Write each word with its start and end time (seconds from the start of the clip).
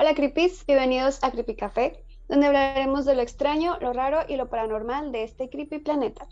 Hola 0.00 0.14
Creepies, 0.14 0.64
bienvenidos 0.64 1.22
a 1.22 1.30
Creepy 1.30 1.56
Café, 1.56 2.02
donde 2.26 2.46
hablaremos 2.46 3.04
de 3.04 3.14
lo 3.14 3.20
extraño, 3.20 3.76
lo 3.82 3.92
raro 3.92 4.20
y 4.26 4.36
lo 4.36 4.48
paranormal 4.48 5.12
de 5.12 5.24
este 5.24 5.50
creepy 5.50 5.80
planeta. 5.80 6.26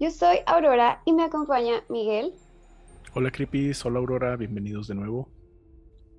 Yo 0.00 0.10
soy 0.10 0.38
Aurora 0.44 1.02
y 1.04 1.12
me 1.12 1.22
acompaña 1.22 1.84
Miguel. 1.88 2.34
Hola 3.14 3.30
Creepies, 3.30 3.86
hola 3.86 4.00
Aurora, 4.00 4.34
bienvenidos 4.34 4.88
de 4.88 4.96
nuevo. 4.96 5.28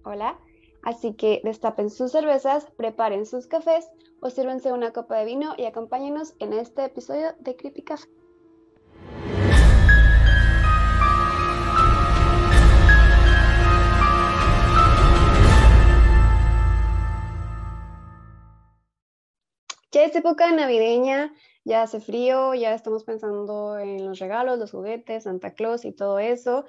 Hola, 0.05 0.39
así 0.81 1.13
que 1.13 1.41
destapen 1.43 1.89
sus 1.89 2.13
cervezas, 2.13 2.71
preparen 2.77 3.25
sus 3.25 3.47
cafés 3.47 3.85
o 4.21 4.29
sírvense 4.29 4.71
una 4.71 4.93
copa 4.93 5.17
de 5.17 5.25
vino 5.25 5.55
y 5.57 5.65
acompáñenos 5.65 6.35
en 6.39 6.54
este 6.54 6.85
episodio 6.85 7.33
de 7.41 7.57
Creepy 7.57 7.81
Café. 7.81 8.07
Ya 19.93 20.06
es 20.06 20.15
época 20.15 20.52
navideña, 20.52 21.32
ya 21.64 21.83
hace 21.83 22.01
frío, 22.01 22.56
ya 22.56 22.74
estamos 22.74 23.04
pensando 23.04 23.78
en 23.78 24.04
los 24.04 24.18
regalos, 24.18 24.57
los 24.57 24.71
juguetes, 24.71 25.25
Santa 25.25 25.54
Claus 25.54 25.86
y 25.86 25.92
todo 25.92 26.18
eso. 26.18 26.65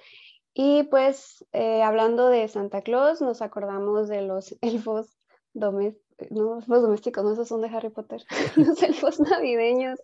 Y 0.52 0.82
pues 0.84 1.42
eh, 1.52 1.82
hablando 1.82 2.29
de 2.29 2.46
Santa 2.48 2.82
Claus, 2.82 3.23
nos 3.23 3.41
acordamos 3.41 4.09
de 4.09 4.20
los 4.20 4.55
elfos 4.60 5.16
domésticos, 5.55 6.05
no, 6.37 6.60
domésticos, 6.82 7.24
no, 7.24 7.32
esos 7.32 7.48
son 7.48 7.62
de 7.62 7.68
Harry 7.68 7.88
Potter, 7.88 8.23
los 8.56 8.82
elfos 8.82 9.18
navideños 9.20 9.98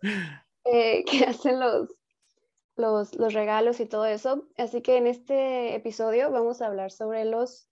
eh, 0.65 1.05
que 1.05 1.25
hacen 1.27 1.61
los, 1.61 1.95
los, 2.77 3.15
los 3.17 3.35
regalos 3.35 3.81
y 3.81 3.87
todo 3.87 4.07
eso. 4.07 4.49
Así 4.57 4.81
que 4.81 4.97
en 4.97 5.07
este 5.07 5.75
episodio 5.75 6.31
vamos 6.31 6.63
a 6.63 6.69
hablar 6.69 6.91
sobre 6.91 7.27
los 7.27 7.69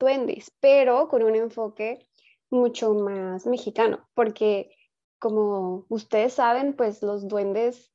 duendes, 0.00 0.52
pero 0.58 1.06
con 1.06 1.22
un 1.22 1.36
enfoque 1.36 2.08
mucho 2.50 2.92
más 2.92 3.46
mexicano, 3.46 4.08
porque 4.14 4.72
como 5.20 5.86
ustedes 5.88 6.32
saben, 6.32 6.74
pues 6.74 7.02
los 7.02 7.28
duendes 7.28 7.92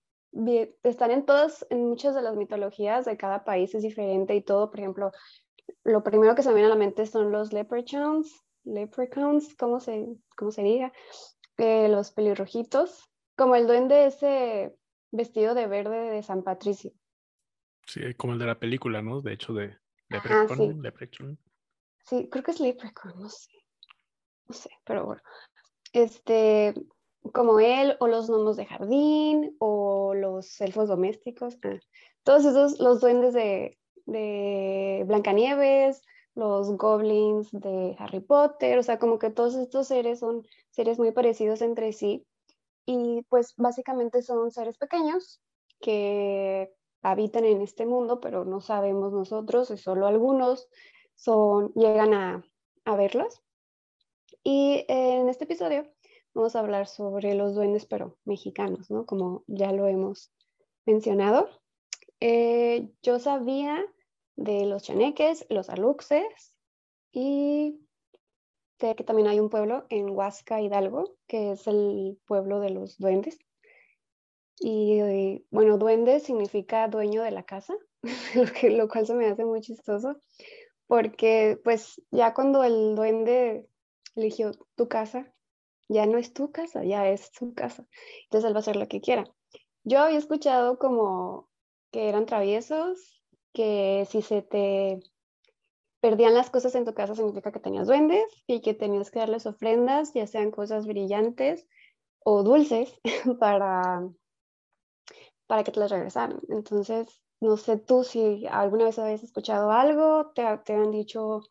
están 0.84 1.12
en 1.12 1.26
todas, 1.26 1.66
en 1.70 1.86
muchas 1.88 2.14
de 2.16 2.22
las 2.22 2.36
mitologías 2.36 3.06
de 3.06 3.18
cada 3.18 3.44
país 3.44 3.74
es 3.74 3.84
diferente 3.84 4.36
y 4.36 4.42
todo. 4.42 4.70
Por 4.70 4.80
ejemplo, 4.80 5.12
lo 5.84 6.04
primero 6.04 6.36
que 6.36 6.44
se 6.44 6.50
me 6.50 6.56
viene 6.56 6.68
a 6.68 6.76
la 6.76 6.80
mente 6.80 7.06
son 7.06 7.32
los 7.32 7.52
leprechauns, 7.52 8.44
leprechauns, 8.64 9.56
¿cómo 9.56 9.80
se, 9.80 10.08
cómo 10.38 10.52
se 10.52 10.64
diga? 10.64 10.94
Eh, 11.58 11.88
los 11.90 12.12
pelirrojitos, 12.12 13.10
como 13.36 13.56
el 13.56 13.66
duende 13.66 14.06
ese 14.06 14.76
vestido 15.12 15.56
de 15.56 15.68
verde 15.68 16.12
de 16.12 16.22
San 16.22 16.44
Patricio. 16.44 16.92
Sí, 17.88 18.14
como 18.16 18.34
el 18.34 18.40
de 18.40 18.46
la 18.46 18.60
película, 18.60 19.02
¿no? 19.02 19.22
De 19.22 19.34
hecho, 19.34 19.54
de 19.54 19.78
Leprechaun. 20.10 21.38
sí. 22.04 22.22
sí, 22.22 22.30
creo 22.30 22.44
que 22.44 22.52
es 22.52 22.60
Leprechaun, 22.60 23.20
no 23.20 23.30
sé. 23.30 23.50
No 24.48 24.54
sé, 24.54 24.70
pero 24.84 25.06
bueno. 25.06 25.22
Este, 25.92 26.76
como 27.34 27.60
él, 27.60 27.98
o 28.00 28.08
los 28.08 28.30
gnomos 28.30 28.58
de 28.58 28.66
jardín, 28.66 29.56
o 29.60 30.14
los 30.14 30.60
elfos 30.62 30.88
domésticos, 30.88 31.58
ah, 31.64 31.80
todos 32.24 32.46
esos, 32.46 32.80
los 32.80 33.02
duendes 33.02 33.34
de, 33.34 33.78
de 34.06 35.04
Blancanieves, 35.08 36.02
los 36.36 36.76
goblins 36.76 37.50
de 37.52 37.96
Harry 37.98 38.20
Potter, 38.20 38.78
o 38.78 38.84
sea, 38.84 39.00
como 39.00 39.20
que 39.20 39.30
todos 39.30 39.56
estos 39.56 39.88
seres 39.88 40.20
son 40.20 40.44
seres 40.70 41.00
muy 41.00 41.12
parecidos 41.12 41.62
entre 41.62 41.94
sí 41.94 42.26
y 42.86 43.24
pues 43.30 43.54
básicamente 43.58 44.22
son 44.22 44.52
seres 44.52 44.78
pequeños 44.78 45.42
que 45.80 46.74
habitan 47.02 47.46
en 47.46 47.62
este 47.62 47.86
mundo, 47.86 48.20
pero 48.20 48.46
no 48.46 48.62
sabemos 48.62 49.14
nosotros 49.14 49.72
y 49.72 49.78
solo 49.78 50.08
algunos 50.08 50.68
son, 51.16 51.72
llegan 51.74 52.14
a, 52.14 52.44
a 52.84 52.96
verlos. 52.96 53.42
Y 54.44 54.86
en 54.88 55.30
este 55.30 55.46
episodio 55.46 55.88
vamos 56.36 56.56
a 56.56 56.60
hablar 56.60 56.86
sobre 56.86 57.34
los 57.34 57.56
duendes, 57.56 57.86
pero 57.86 58.18
mexicanos, 58.26 58.92
¿no? 58.92 59.06
Como 59.06 59.44
ya 59.48 59.72
lo 59.72 59.88
hemos 59.88 60.32
mencionado. 60.86 61.50
Eh, 62.20 62.92
yo 63.02 63.20
sabía 63.20 63.84
de 64.36 64.66
los 64.66 64.84
chaneques, 64.84 65.46
los 65.50 65.70
aluxes 65.70 66.54
y 67.12 67.80
sé 68.80 68.96
que 68.96 69.06
también 69.06 69.30
hay 69.30 69.40
un 69.40 69.50
pueblo 69.50 69.86
en 69.90 70.10
Huasca, 70.10 70.62
Hidalgo, 70.62 71.16
que 71.26 71.54
es 71.54 71.66
el 71.68 72.20
pueblo 72.26 72.60
de 72.60 72.70
los 72.70 72.98
duendes. 72.98 73.40
Y 74.60 75.46
bueno, 75.52 75.78
duende 75.78 76.20
significa 76.20 76.88
dueño 76.88 77.24
de 77.24 77.32
la 77.32 77.44
casa, 77.44 77.76
lo, 78.36 78.46
que, 78.52 78.70
lo 78.70 78.88
cual 78.90 79.08
se 79.08 79.14
me 79.14 79.28
hace 79.28 79.46
muy 79.46 79.62
chistoso, 79.62 80.18
porque 80.88 81.60
pues 81.64 82.02
ya 82.12 82.34
cuando 82.34 82.64
el 82.64 82.96
duende 82.96 83.68
eligió 84.16 84.52
tu 84.76 84.88
casa, 84.88 85.34
ya 85.88 86.06
no 86.06 86.18
es 86.18 86.34
tu 86.34 86.52
casa, 86.52 86.84
ya 86.84 87.08
es 87.10 87.32
su 87.34 87.54
casa. 87.54 87.86
Entonces 88.24 88.48
él 88.48 88.54
va 88.56 88.60
a 88.60 88.62
hacer 88.62 88.76
lo 88.76 88.88
que 88.88 89.02
quiera. 89.02 89.26
Yo 89.84 90.00
había 90.00 90.18
escuchado 90.18 90.80
como 90.80 91.50
que 91.92 92.10
eran 92.10 92.26
traviesos, 92.26 93.24
que 93.54 94.08
si 94.10 94.22
se 94.22 94.42
te 94.42 95.00
perdían 96.02 96.36
las 96.36 96.50
cosas 96.50 96.76
en 96.76 96.86
tu 96.86 96.94
casa 96.94 97.16
significa 97.16 97.52
que 97.52 97.60
tenías 97.60 97.88
duendes 97.88 98.26
y 98.48 98.62
que 98.62 98.74
tenías 98.74 99.12
que 99.12 99.20
darles 99.20 99.46
ofrendas, 99.46 100.14
ya 100.14 100.28
sean 100.28 100.52
cosas 100.52 100.86
brillantes 100.86 101.68
o 102.20 102.44
dulces, 102.44 103.00
para, 103.40 104.08
para 105.48 105.64
que 105.64 105.72
te 105.72 105.80
las 105.80 105.92
regresaran. 105.92 106.40
Entonces, 106.50 107.08
no 107.40 107.58
sé 107.58 107.78
tú 107.78 108.04
si 108.04 108.46
alguna 108.48 108.86
vez 108.86 109.00
habías 109.00 109.24
escuchado 109.24 109.72
algo, 109.72 110.32
te, 110.34 110.44
te 110.66 110.74
han 110.74 110.92
dicho 110.92 111.42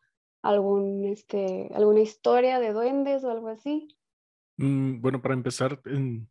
algún, 0.41 1.05
este, 1.05 1.69
alguna 1.73 2.01
historia 2.01 2.59
de 2.59 2.73
duendes 2.73 3.23
o 3.23 3.31
algo 3.31 3.47
así. 3.49 3.94
Mm, 4.57 5.01
bueno, 5.01 5.21
para 5.21 5.33
empezar, 5.33 5.81
¿en, 5.85 6.29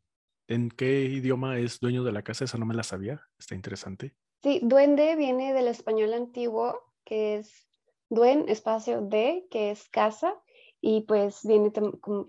¿en, 0.48 0.70
qué 0.70 1.02
idioma 1.04 1.58
es 1.58 1.80
dueño 1.80 2.04
de 2.04 2.12
la 2.12 2.22
casa? 2.22 2.44
Esa 2.44 2.58
no 2.58 2.66
me 2.66 2.74
la 2.74 2.82
sabía. 2.82 3.20
Está 3.38 3.54
interesante. 3.54 4.14
Sí, 4.42 4.60
duende 4.62 5.16
viene 5.16 5.52
del 5.54 5.68
español 5.68 6.12
antiguo, 6.12 6.78
que 7.04 7.36
es 7.36 7.66
duen, 8.10 8.48
espacio 8.48 9.02
de, 9.02 9.46
que 9.50 9.70
es 9.70 9.88
casa, 9.88 10.34
y 10.80 11.02
pues 11.02 11.40
viene 11.44 11.72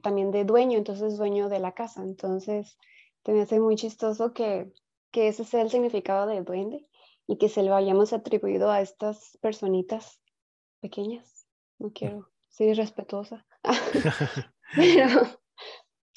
también 0.02 0.32
de 0.32 0.46
dueño, 0.46 0.78
entonces 0.78 1.18
dueño 1.18 1.50
de 1.50 1.60
la 1.60 1.74
casa. 1.74 2.04
Entonces, 2.04 2.78
me 3.26 3.42
hace 3.42 3.60
muy 3.60 3.76
chistoso 3.76 4.34
que, 4.34 4.72
que 5.12 5.28
ese 5.28 5.44
sea 5.44 5.62
el 5.62 5.70
significado 5.70 6.28
de 6.28 6.42
duende 6.42 6.88
y 7.28 7.38
que 7.38 7.50
se 7.50 7.64
lo 7.64 7.76
hayamos 7.76 8.14
atribuido 8.14 8.72
a 8.72 8.82
estas 8.82 9.38
personitas 9.42 10.22
pequeñas. 10.80 11.48
No 11.80 11.92
quiero 11.92 12.30
ser 12.48 12.78
respetuosa. 12.78 13.46
pero, 14.76 15.22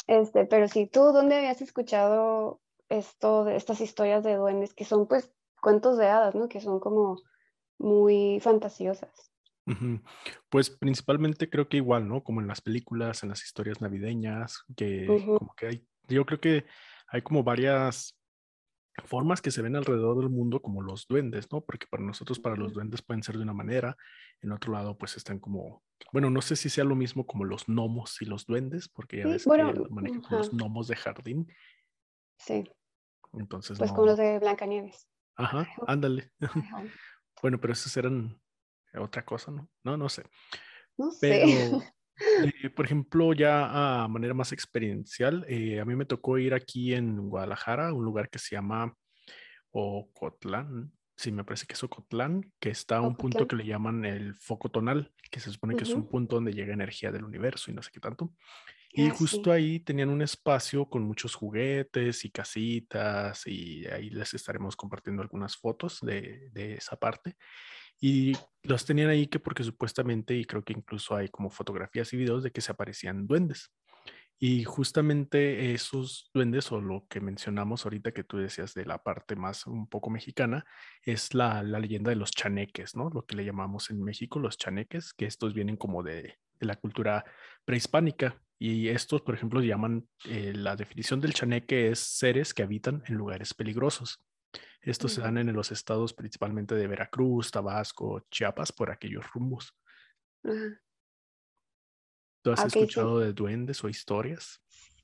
este, 0.09 0.47
pero 0.47 0.67
si 0.67 0.87
tú, 0.87 1.13
¿dónde 1.13 1.37
habías 1.37 1.61
escuchado 1.63 2.61
esto, 2.89 3.45
de 3.45 3.57
estas 3.57 3.81
historias 3.81 4.25
de 4.25 4.35
duendes 4.35 4.75
que 4.75 4.85
son 4.85 5.07
pues 5.07 5.31
cuentos 5.61 5.99
de 5.99 6.09
hadas, 6.09 6.35
¿no? 6.35 6.49
Que 6.49 6.61
son 6.61 6.81
como 6.81 7.21
muy 7.79 8.41
fantasiosas. 8.41 9.31
Pues 10.49 10.71
principalmente 10.71 11.51
creo 11.51 11.69
que 11.69 11.77
igual, 11.77 12.09
¿no? 12.09 12.25
Como 12.25 12.41
en 12.41 12.49
las 12.49 12.63
películas, 12.63 13.23
en 13.23 13.29
las 13.29 13.45
historias 13.45 13.83
navideñas, 13.83 14.65
que 14.75 15.07
como 15.07 15.55
que 15.55 15.67
hay, 15.67 15.87
yo 16.09 16.25
creo 16.25 16.41
que 16.41 16.65
hay 17.09 17.21
como 17.21 17.45
varias 17.45 18.18
formas 19.05 19.41
que 19.41 19.51
se 19.51 19.63
ven 19.63 19.77
alrededor 19.77 20.19
del 20.19 20.31
mundo 20.31 20.61
como 20.61 20.83
los 20.83 21.07
duendes, 21.07 21.51
¿no? 21.53 21.61
Porque 21.61 21.87
para 21.89 22.03
nosotros, 22.03 22.39
para 22.39 22.57
los 22.57 22.73
duendes 22.73 23.03
pueden 23.03 23.23
ser 23.23 23.37
de 23.37 23.43
una 23.43 23.55
manera, 23.55 23.97
en 24.41 24.53
otro 24.53 24.73
lado 24.73 24.97
pues 24.97 25.17
están 25.17 25.39
como, 25.39 25.83
bueno, 26.13 26.31
no 26.31 26.41
sé 26.41 26.57
si 26.57 26.69
sea 26.69 26.85
lo 26.85 26.97
mismo 26.97 27.27
como 27.27 27.45
los 27.45 27.67
gnomos 27.67 28.21
y 28.23 28.25
los 28.25 28.47
duendes, 28.47 28.89
porque 28.89 29.19
ya 29.19 29.27
ves 29.27 29.45
que 29.45 29.91
manejan 29.91 30.21
como 30.21 30.39
los 30.39 30.51
gnomos 30.53 30.89
de 30.89 30.97
jardín. 30.97 31.53
Sí. 32.39 32.65
Entonces, 33.33 33.79
pues 33.79 33.93
como 33.93 34.07
los 34.07 34.19
de 34.19 34.39
Blancanieves. 34.39 35.09
Ajá, 35.37 35.69
ándale. 35.87 36.31
bueno, 37.43 37.61
pero 37.61 37.73
esos 37.73 37.97
eran 37.97 38.41
otra 38.95 39.25
cosa, 39.25 39.51
¿no? 39.51 39.69
No, 39.85 39.97
no 39.97 40.09
sé. 40.09 40.25
No 40.97 41.11
sé. 41.11 41.45
Pero, 41.45 41.83
eh, 42.65 42.71
por 42.71 42.85
ejemplo, 42.85 43.33
ya 43.33 44.03
a 44.03 44.09
manera 44.09 44.35
más 44.35 44.53
experiencial, 44.53 45.45
eh, 45.49 45.81
a 45.81 45.85
mí 45.85 45.95
me 45.95 46.07
tocó 46.07 46.39
ir 46.39 46.55
aquí 46.55 46.95
en 46.95 47.29
Guadalajara, 47.29 47.93
un 47.93 48.05
lugar 48.05 48.29
que 48.29 48.39
se 48.39 48.57
llama 48.57 48.95
Ocotlán, 49.71 50.93
sí, 51.17 51.33
me 51.33 51.45
parece 51.45 51.67
que 51.67 51.75
es 51.75 51.83
Ocotlán, 51.83 52.53
que 52.61 52.71
está 52.71 52.99
a 52.99 53.01
un 53.01 53.17
punto 53.17 53.47
que 53.47 53.57
le 53.57 53.67
llaman 53.67 54.05
el 54.05 54.35
foco 54.35 54.71
tonal, 54.71 55.13
que 55.31 55.41
se 55.41 55.51
supone 55.51 55.77
que 55.77 55.83
es 55.83 55.91
un 55.91 56.09
punto 56.09 56.37
donde 56.37 56.53
llega 56.53 56.73
energía 56.73 57.11
del 57.11 57.25
universo 57.25 57.71
y 57.71 57.75
no 57.75 57.83
sé 57.83 57.91
qué 57.93 58.01
tanto. 58.01 58.33
Y 58.91 59.07
ah, 59.07 59.11
justo 59.11 59.53
ahí 59.53 59.81
tenían 59.81 60.09
un 60.09 60.23
espacio 60.23 60.87
con 60.87 61.03
muchos 61.03 61.35
juguetes 61.35 62.25
y 62.25 62.31
casitas 62.31 63.47
y 63.47 63.87
ahí 63.87 64.11
les 64.11 64.33
estaremos 64.33 64.77
compartiendo 64.77 65.21
algunas 65.21 65.57
fotos 65.57 66.01
de, 66.01 66.49
de 66.53 66.75
esa 66.75 66.97
parte. 66.97 67.37
Y 68.01 68.33
los 68.63 68.85
tenían 68.87 69.11
ahí 69.11 69.27
que 69.27 69.41
porque 69.41 69.65
supuestamente, 69.65 70.35
y 70.35 70.45
creo 70.45 70.63
que 70.63 70.73
incluso 70.73 71.17
hay 71.17 71.29
como 71.29 71.51
fotografías 71.51 72.13
y 72.13 72.17
videos 72.17 72.43
de 72.43 72.53
que 72.53 72.61
se 72.61 72.73
aparecían 72.73 73.27
duendes. 73.27 73.71
Y 74.41 74.63
justamente 74.63 75.75
esos 75.75 76.31
duendes, 76.33 76.71
o 76.71 76.81
lo 76.81 77.07
que 77.09 77.21
mencionamos 77.21 77.85
ahorita 77.85 78.13
que 78.13 78.23
tú 78.23 78.37
decías 78.37 78.73
de 78.73 78.87
la 78.87 79.03
parte 79.03 79.35
más 79.35 79.67
un 79.67 79.89
poco 79.89 80.11
mexicana, 80.11 80.65
es 81.03 81.35
la, 81.35 81.63
la 81.65 81.81
leyenda 81.81 82.11
de 82.11 82.17
los 82.17 82.31
chaneques, 82.31 82.95
¿no? 82.95 83.11
Lo 83.11 83.27
que 83.27 83.35
le 83.35 83.45
llamamos 83.45 83.91
en 83.91 84.03
México 84.03 84.39
los 84.39 84.57
chaneques, 84.57 85.13
que 85.13 85.27
estos 85.27 85.55
vienen 85.55 85.77
como 85.77 86.05
de, 86.05 86.39
de 86.61 86.67
la 86.67 86.77
cultura 86.77 87.25
prehispánica. 87.65 88.41
Y 88.61 88.89
estos, 88.89 89.23
por 89.23 89.35
ejemplo, 89.35 89.61
llaman, 89.61 90.09
eh, 90.25 90.53
la 90.55 90.77
definición 90.77 91.21
del 91.21 91.35
chaneque 91.35 91.91
es 91.91 91.99
seres 91.99 92.55
que 92.55 92.63
habitan 92.63 93.03
en 93.07 93.15
lugares 93.15 93.55
peligrosos. 93.55 94.25
Estos 94.81 95.13
se 95.13 95.21
dan 95.21 95.39
en 95.39 95.53
los 95.53 95.73
estados 95.73 96.15
principalmente 96.15 96.75
de 96.75 96.87
Veracruz, 96.87 97.51
Tabasco, 97.51 98.25
Chiapas, 98.31 98.73
por 98.73 98.91
aquellos 98.91 99.29
rumbos. 99.33 99.75
¿Tú 102.55 102.61
has 102.61 102.67
escuchado 102.67 103.19
de 103.19 103.33
duendes 103.33 103.83
o 103.85 103.89
historias? 103.89 104.61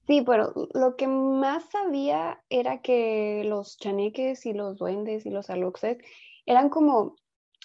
Sí, 0.06 0.22
pero 0.22 0.52
lo 0.74 0.96
que 0.96 1.06
más 1.06 1.64
sabía 1.70 2.42
era 2.50 2.82
que 2.82 3.42
los 3.46 3.78
chaneques 3.78 4.44
y 4.44 4.52
los 4.52 4.76
duendes 4.76 5.24
y 5.24 5.30
los 5.30 5.48
aluxes 5.48 5.98
eran 6.44 6.68
como, 6.68 7.16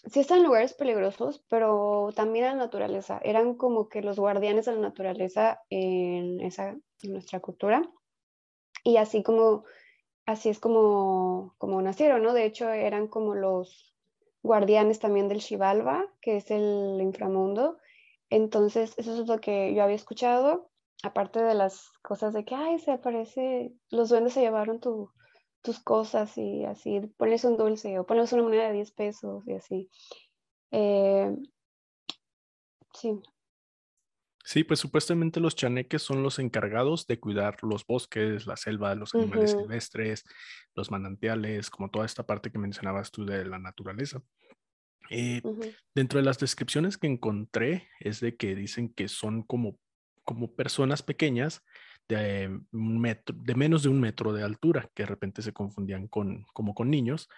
sí 0.06 0.22
están 0.22 0.40
en 0.40 0.46
lugares 0.46 0.74
peligrosos, 0.74 1.44
pero 1.50 2.10
también 2.16 2.46
en 2.46 2.58
la 2.58 2.66
naturaleza. 2.66 3.20
Eran 3.24 3.56
como 3.56 3.90
que 3.90 4.02
los 4.02 4.18
guardianes 4.18 4.66
de 4.66 4.74
la 4.74 4.80
naturaleza 4.80 5.62
en, 5.70 6.40
esa, 6.40 6.70
en 6.70 7.12
nuestra 7.12 7.42
cultura. 7.42 7.82
Y 8.86 8.98
así 8.98 9.22
como, 9.22 9.66
así 10.26 10.48
es 10.48 10.60
como, 10.60 11.56
como 11.58 11.82
nacieron, 11.82 12.24
¿no? 12.24 12.34
De 12.34 12.46
hecho, 12.46 12.70
eran 12.70 13.08
como 13.08 13.36
los 13.36 13.94
guardianes 14.42 15.00
también 15.00 15.28
del 15.28 15.42
Xibalba, 15.42 16.06
que 16.22 16.38
es 16.38 16.50
el 16.52 17.00
inframundo. 17.02 17.78
Entonces, 18.30 18.94
eso 18.98 19.22
es 19.22 19.28
lo 19.28 19.40
que 19.40 19.74
yo 19.74 19.84
había 19.84 19.96
escuchado 19.96 20.70
aparte 21.04 21.42
de 21.42 21.56
las 21.56 21.92
cosas 22.02 22.34
de 22.34 22.46
que, 22.46 22.56
ay, 22.56 22.80
se 22.80 22.92
aparece, 22.92 23.74
los 23.90 24.10
duendes 24.10 24.34
se 24.34 24.42
llevaron 24.42 24.80
tus 24.80 25.80
cosas 25.84 26.38
y 26.38 26.66
así, 26.66 27.02
pones 27.18 27.44
un 27.44 27.58
dulce 27.58 28.00
o 28.00 28.06
pones 28.06 28.34
una 28.34 28.44
moneda 28.44 28.68
de 28.68 28.74
10 28.74 28.92
pesos 28.92 29.48
y 29.48 29.54
así. 29.54 29.90
Eh, 30.72 31.36
sí. 32.94 33.22
Sí, 34.44 34.64
pues 34.64 34.80
supuestamente 34.80 35.40
los 35.40 35.56
chaneques 35.56 36.02
son 36.02 36.24
los 36.24 36.40
encargados 36.40 37.06
de 37.06 37.20
cuidar 37.20 37.58
los 37.62 37.86
bosques, 37.86 38.48
la 38.48 38.58
selva, 38.58 38.96
los 38.96 39.14
animales 39.14 39.52
silvestres, 39.52 40.26
los 40.74 40.90
manantiales, 40.90 41.70
como 41.70 41.92
toda 41.92 42.06
esta 42.06 42.26
parte 42.26 42.52
que 42.52 42.58
mencionabas 42.58 43.12
tú 43.12 43.26
de 43.26 43.46
la 43.46 43.60
naturaleza. 43.60 44.24
Eh, 45.10 45.42
dentro 45.96 46.20
de 46.20 46.26
las 46.26 46.40
descripciones 46.40 46.98
que 46.98 47.08
encontré 47.08 47.88
es 48.00 48.20
de 48.20 48.36
que 48.36 48.56
dicen 48.56 48.94
que 48.94 49.08
son 49.08 49.44
como 49.44 49.80
como 50.30 50.54
personas 50.54 51.02
pequeñas 51.02 51.64
de, 52.08 52.62
un 52.72 53.02
metro, 53.02 53.36
de 53.36 53.56
menos 53.56 53.82
de 53.82 53.90
un 53.90 54.00
metro 54.00 54.32
de 54.32 54.44
altura, 54.44 54.88
que 54.94 55.02
de 55.02 55.08
repente 55.08 55.42
se 55.42 55.54
confundían 55.54 56.08
con, 56.08 56.44
como 56.54 56.76
con 56.76 56.92
niños. 56.92 57.30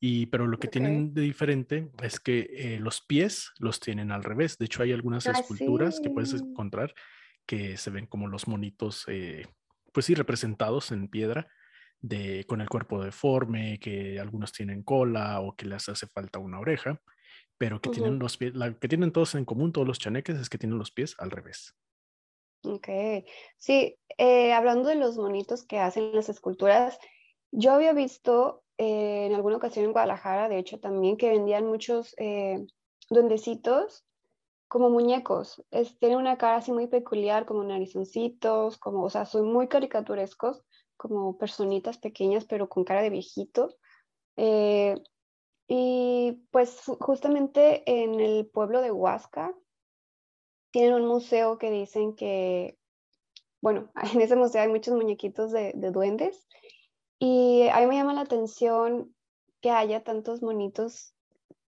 Y, 0.00 0.26
pero 0.26 0.46
lo 0.46 0.58
que 0.58 0.68
tienen 0.68 1.12
de 1.12 1.20
diferente 1.20 1.90
es 2.02 2.20
que 2.20 2.48
eh, 2.50 2.78
los 2.80 3.02
pies 3.02 3.50
los 3.58 3.80
tienen 3.80 4.12
al 4.12 4.24
revés. 4.24 4.56
De 4.56 4.64
hecho, 4.64 4.82
hay 4.82 4.92
algunas 4.92 5.26
ah, 5.26 5.32
esculturas 5.32 6.00
que 6.02 6.08
puedes 6.08 6.32
encontrar 6.32 6.94
que 7.44 7.76
se 7.76 7.90
ven 7.90 8.06
como 8.06 8.28
los 8.28 8.48
monitos, 8.48 9.04
eh, 9.08 9.46
pues 9.92 10.06
sí, 10.06 10.14
representados 10.14 10.90
en 10.90 11.08
piedra, 11.08 11.48
de, 12.00 12.46
con 12.48 12.62
el 12.62 12.68
cuerpo 12.70 13.04
deforme, 13.04 13.78
que 13.78 14.18
algunos 14.18 14.52
tienen 14.52 14.82
cola 14.84 15.40
o 15.40 15.54
que 15.54 15.66
les 15.66 15.86
hace 15.90 16.06
falta 16.06 16.38
una 16.38 16.60
oreja, 16.60 16.98
pero 17.58 17.80
que 17.80 17.90
tienen 17.90 18.18
los 18.20 18.36
pies, 18.36 18.54
la 18.54 18.72
que 18.72 18.88
tienen 18.88 19.12
todos 19.12 19.34
en 19.34 19.44
común, 19.44 19.72
todos 19.72 19.86
los 19.86 19.98
chaneques, 19.98 20.36
es 20.36 20.48
que 20.48 20.58
tienen 20.58 20.78
los 20.78 20.92
pies 20.92 21.16
al 21.18 21.30
revés. 21.30 21.74
Ok, 22.64 22.88
sí, 23.56 23.96
eh, 24.16 24.52
hablando 24.52 24.88
de 24.88 24.94
los 24.94 25.16
monitos 25.16 25.64
que 25.64 25.78
hacen 25.78 26.14
las 26.14 26.28
esculturas, 26.28 26.98
yo 27.50 27.72
había 27.72 27.92
visto 27.92 28.62
eh, 28.78 29.26
en 29.26 29.34
alguna 29.34 29.56
ocasión 29.56 29.84
en 29.84 29.92
Guadalajara, 29.92 30.48
de 30.48 30.58
hecho 30.58 30.78
también, 30.78 31.16
que 31.16 31.30
vendían 31.30 31.66
muchos 31.66 32.14
eh, 32.18 32.64
duendecitos 33.10 34.04
como 34.68 34.90
muñecos. 34.90 35.64
tienen 35.98 36.18
una 36.18 36.36
cara 36.36 36.56
así 36.56 36.72
muy 36.72 36.86
peculiar, 36.86 37.46
como 37.46 37.64
narizoncitos, 37.64 38.76
como, 38.76 39.02
o 39.04 39.10
sea, 39.10 39.24
son 39.24 39.50
muy 39.52 39.66
caricaturescos, 39.66 40.62
como 40.96 41.38
personitas 41.38 41.98
pequeñas, 41.98 42.44
pero 42.44 42.68
con 42.68 42.84
cara 42.84 43.02
de 43.02 43.10
viejito. 43.10 43.74
Y 45.68 46.46
pues 46.50 46.80
justamente 46.98 47.82
en 47.86 48.20
el 48.20 48.46
pueblo 48.46 48.80
de 48.80 48.90
Huasca, 48.90 49.54
tienen 50.70 50.94
un 50.94 51.06
museo 51.06 51.58
que 51.58 51.70
dicen 51.70 52.16
que, 52.16 52.78
bueno, 53.60 53.90
en 54.14 54.20
ese 54.22 54.34
museo 54.34 54.62
hay 54.62 54.68
muchos 54.68 54.94
muñequitos 54.94 55.52
de, 55.52 55.72
duendes 55.74 56.48
y 57.18 57.68
a 57.68 57.80
mí 57.80 57.86
me 57.86 57.96
llama 57.96 58.14
la 58.14 58.22
atención 58.22 59.14
que 59.60 59.70
haya 59.70 60.02
tantos 60.02 60.42
monitos 60.42 61.14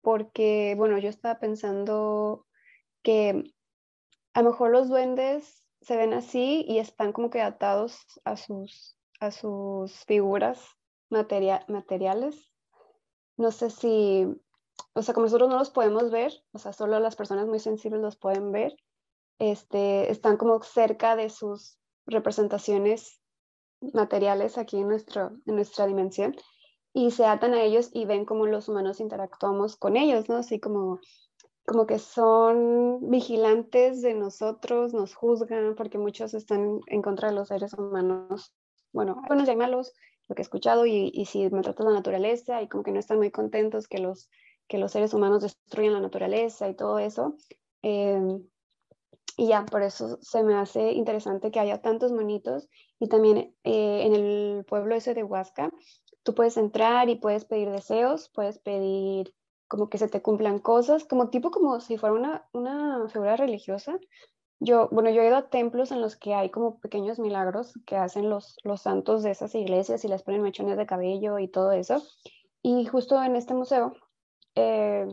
porque, 0.01 0.75
bueno, 0.77 0.97
yo 0.97 1.09
estaba 1.09 1.39
pensando 1.39 2.45
que 3.03 3.51
a 4.33 4.41
lo 4.41 4.51
mejor 4.51 4.71
los 4.71 4.87
duendes 4.87 5.67
se 5.81 5.97
ven 5.97 6.13
así 6.13 6.63
y 6.67 6.79
están 6.79 7.11
como 7.11 7.29
que 7.29 7.41
atados 7.41 7.97
a 8.23 8.37
sus, 8.37 8.97
a 9.19 9.31
sus 9.31 10.05
figuras 10.05 10.63
materiales. 11.09 12.49
No 13.39 13.51
sé 13.51 13.69
si, 13.69 14.27
o 14.93 15.01
sea, 15.01 15.13
como 15.13 15.25
nosotros 15.25 15.49
no 15.49 15.57
los 15.57 15.69
podemos 15.69 16.11
ver, 16.11 16.33
o 16.51 16.59
sea, 16.59 16.73
solo 16.73 16.99
las 16.99 17.15
personas 17.15 17.47
muy 17.47 17.61
sensibles 17.61 18.01
los 18.01 18.17
pueden 18.17 18.51
ver, 18.51 18.75
este, 19.39 20.11
están 20.11 20.35
como 20.35 20.61
cerca 20.61 21.15
de 21.15 21.29
sus 21.29 21.77
representaciones 22.05 23.21
materiales 23.93 24.57
aquí 24.57 24.75
en, 24.79 24.89
nuestro, 24.89 25.31
en 25.45 25.55
nuestra 25.55 25.87
dimensión 25.87 26.35
y 26.93 27.11
se 27.11 27.25
atan 27.25 27.53
a 27.53 27.63
ellos 27.63 27.91
y 27.93 28.03
ven 28.03 28.25
cómo 28.25 28.45
los 28.45 28.67
humanos 28.67 28.99
interactuamos 28.99 29.77
con 29.77 29.95
ellos, 29.95 30.27
¿no? 30.27 30.35
Así 30.35 30.59
como, 30.59 30.99
como 31.65 31.87
que 31.87 31.97
son 31.97 33.09
vigilantes 33.09 34.01
de 34.01 34.15
nosotros, 34.15 34.93
nos 34.93 35.15
juzgan, 35.15 35.75
porque 35.75 35.97
muchos 35.97 36.33
están 36.33 36.81
en 36.87 37.01
contra 37.01 37.29
de 37.29 37.35
los 37.35 37.47
seres 37.47 37.73
humanos. 37.73 38.53
Bueno, 38.91 39.21
buenos 39.29 39.47
y 39.47 39.55
malos, 39.55 39.93
lo 40.29 40.35
que 40.35 40.41
he 40.41 40.43
escuchado, 40.43 40.85
y, 40.85 41.11
y 41.13 41.25
si 41.25 41.49
maltratan 41.49 41.87
la 41.87 41.93
naturaleza 41.93 42.61
y 42.61 42.69
como 42.69 42.83
que 42.83 42.91
no 42.91 42.99
están 42.99 43.17
muy 43.17 43.31
contentos 43.31 43.87
que 43.87 43.97
los, 43.97 44.29
que 44.67 44.77
los 44.77 44.91
seres 44.91 45.13
humanos 45.13 45.41
destruyan 45.41 45.93
la 45.93 46.01
naturaleza 46.01 46.69
y 46.69 46.75
todo 46.75 46.99
eso. 46.99 47.35
Eh, 47.81 48.39
y 49.35 49.47
ya, 49.47 49.65
por 49.65 49.83
eso 49.83 50.19
se 50.21 50.43
me 50.43 50.55
hace 50.55 50.91
interesante 50.91 51.49
que 51.49 51.59
haya 51.59 51.81
tantos 51.81 52.11
monitos 52.11 52.67
y 52.99 53.07
también 53.07 53.55
eh, 53.63 54.03
en 54.05 54.13
el 54.13 54.65
pueblo 54.65 54.95
ese 54.95 55.13
de 55.13 55.23
Huasca, 55.23 55.71
tú 56.23 56.35
puedes 56.35 56.57
entrar 56.57 57.09
y 57.09 57.15
puedes 57.15 57.45
pedir 57.45 57.69
deseos, 57.71 58.29
puedes 58.33 58.59
pedir 58.59 59.33
como 59.69 59.89
que 59.89 59.97
se 59.97 60.09
te 60.09 60.21
cumplan 60.21 60.59
cosas, 60.59 61.05
como 61.05 61.29
tipo 61.29 61.51
como 61.51 61.79
si 61.79 61.97
fuera 61.97 62.15
una, 62.15 62.47
una 62.51 63.07
figura 63.07 63.37
religiosa. 63.37 63.97
Yo, 64.59 64.89
bueno, 64.91 65.09
yo 65.09 65.21
he 65.21 65.27
ido 65.27 65.37
a 65.37 65.49
templos 65.49 65.91
en 65.91 66.01
los 66.01 66.17
que 66.17 66.33
hay 66.33 66.49
como 66.49 66.79
pequeños 66.79 67.17
milagros 67.17 67.73
que 67.85 67.95
hacen 67.95 68.29
los, 68.29 68.57
los 68.63 68.81
santos 68.81 69.23
de 69.23 69.31
esas 69.31 69.55
iglesias 69.55 70.03
y 70.03 70.09
les 70.09 70.23
ponen 70.23 70.41
mechones 70.41 70.77
de 70.77 70.85
cabello 70.85 71.39
y 71.39 71.47
todo 71.47 71.71
eso. 71.71 72.03
Y 72.61 72.85
justo 72.85 73.21
en 73.23 73.37
este 73.37 73.53
museo 73.53 73.95
eh, 74.55 75.07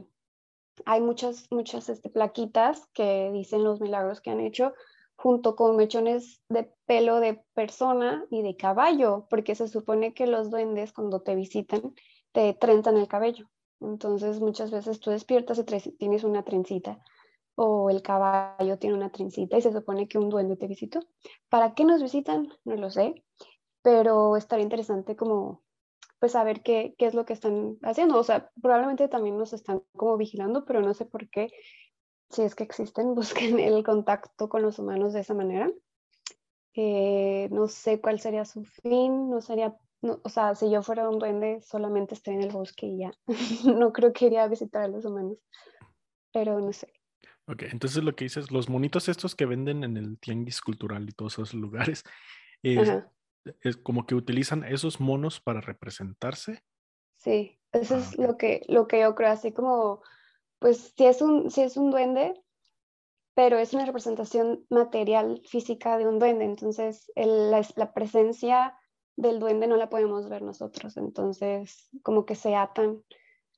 hay 0.85 1.01
muchas, 1.01 1.47
muchas 1.53 1.89
este, 1.89 2.11
plaquitas 2.11 2.89
que 2.93 3.31
dicen 3.33 3.63
los 3.63 3.81
milagros 3.81 4.21
que 4.21 4.31
han 4.31 4.41
hecho 4.41 4.75
junto 5.15 5.55
con 5.55 5.77
mechones 5.77 6.43
de 6.49 6.71
pelo 6.85 7.21
de 7.21 7.43
persona 7.55 8.27
y 8.31 8.43
de 8.43 8.57
caballo, 8.57 9.27
porque 9.31 9.55
se 9.55 9.69
supone 9.69 10.13
que 10.13 10.27
los 10.27 10.51
duendes 10.51 10.93
cuando 10.93 11.23
te 11.23 11.35
visitan 11.37 11.95
te 12.33 12.53
trenzan 12.53 12.97
el 12.97 13.09
cabello. 13.09 13.49
Entonces 13.81 14.41
muchas 14.41 14.73
veces 14.73 14.99
tú 14.99 15.11
despiertas 15.11 15.59
y 15.59 15.65
tienes 15.93 16.25
una 16.25 16.43
trencita 16.43 17.01
o 17.57 17.91
el 17.91 18.03
caballo 18.03 18.79
tiene 18.79 18.95
una 18.97 19.11
trencita 19.11 19.59
y 19.59 19.63
se 19.63 19.73
supone 19.73 20.09
que 20.09 20.19
un 20.19 20.29
duende 20.31 20.57
te 20.57 20.69
visitó. 20.69 21.01
¿Para 21.49 21.75
qué 21.75 21.85
nos 21.85 22.03
visitan? 22.03 22.49
No 22.65 22.77
lo 22.77 22.91
sé, 22.91 23.25
pero 23.83 24.37
estaría 24.37 24.63
interesante 24.63 25.17
como 25.17 25.63
pues 26.19 26.33
saber 26.33 26.63
qué, 26.63 26.95
qué 26.99 27.07
es 27.07 27.15
lo 27.15 27.25
que 27.25 27.33
están 27.33 27.79
haciendo. 27.83 28.19
O 28.19 28.25
sea, 28.25 28.51
probablemente 28.63 29.09
también 29.09 29.37
nos 29.39 29.53
están 29.53 29.83
como 29.97 30.17
vigilando, 30.17 30.65
pero 30.65 30.81
no 30.83 30.95
sé 30.95 31.07
por 31.07 31.29
qué, 31.29 31.51
si 32.31 32.43
es 32.43 32.55
que 32.55 32.65
existen, 32.65 33.15
busquen 33.15 33.59
el 33.59 33.83
contacto 33.85 34.49
con 34.49 34.63
los 34.63 34.79
humanos 34.79 35.13
de 35.13 35.21
esa 35.21 35.35
manera. 35.35 35.71
Eh, 36.75 37.49
no 37.53 37.69
sé 37.69 38.01
cuál 38.03 38.21
sería 38.21 38.45
su 38.45 38.65
fin, 38.65 39.31
no 39.31 39.41
sería, 39.41 39.75
o 40.03 40.29
sea, 40.29 40.55
si 40.55 40.71
yo 40.71 40.83
fuera 40.83 41.09
un 41.09 41.19
duende, 41.19 41.63
solamente 41.63 42.15
estaría 42.15 42.41
en 42.41 42.47
el 42.47 42.53
bosque 42.53 42.87
y 42.87 42.99
ya. 42.99 43.13
no 43.65 43.93
creo 43.93 44.13
que 44.13 44.27
iría 44.27 44.43
a 44.45 44.49
visitar 44.49 44.83
a 44.83 44.89
los 44.89 45.07
humanos, 45.07 45.39
pero 46.33 46.61
no 46.61 46.73
sé. 46.75 46.96
Ok, 47.49 47.63
entonces 47.71 48.03
lo 48.03 48.17
que 48.17 48.25
dices, 48.25 48.51
los 48.51 48.69
monitos 48.69 49.09
estos 49.09 49.37
que 49.37 49.47
venden 49.47 49.85
en 49.85 49.97
el 49.97 50.19
tianguis 50.19 50.61
cultural 50.61 51.09
y 51.09 51.13
todos 51.13 51.35
esos 51.35 51.55
lugares, 51.55 52.03
es 53.63 53.77
como 53.77 54.07
que 54.07 54.17
utilizan 54.17 54.65
esos 54.65 55.01
monos 55.01 55.41
para 55.41 55.61
representarse. 55.61 56.63
Sí, 57.17 57.61
eso 57.73 57.95
ah, 57.95 57.99
es 57.99 58.19
lo, 58.19 58.37
que, 58.37 58.63
lo 58.69 58.89
que 58.89 59.01
yo 59.01 59.15
creo, 59.15 59.31
así 59.31 59.53
como, 59.53 60.03
pues 60.59 60.93
si 60.97 61.07
es 61.07 61.23
un, 61.23 61.51
si 61.51 61.63
es 61.63 61.77
un 61.77 61.91
duende, 61.91 62.35
pero 63.35 63.59
es 63.59 63.75
una 63.75 63.87
representación 63.87 64.65
material, 64.69 65.41
física 65.47 65.99
de 65.99 66.09
un 66.09 66.19
duende, 66.19 66.45
entonces 66.45 67.13
la, 67.15 67.65
la, 67.77 67.93
presencia 67.93 68.75
del 69.15 69.39
duende 69.39 69.69
no 69.69 69.77
la 69.77 69.89
podemos 69.89 70.29
ver 70.29 70.43
nosotros, 70.43 70.97
entonces 70.97 71.89
como 72.03 72.27
que 72.27 72.35
se 72.35 72.57
atan, 72.57 73.05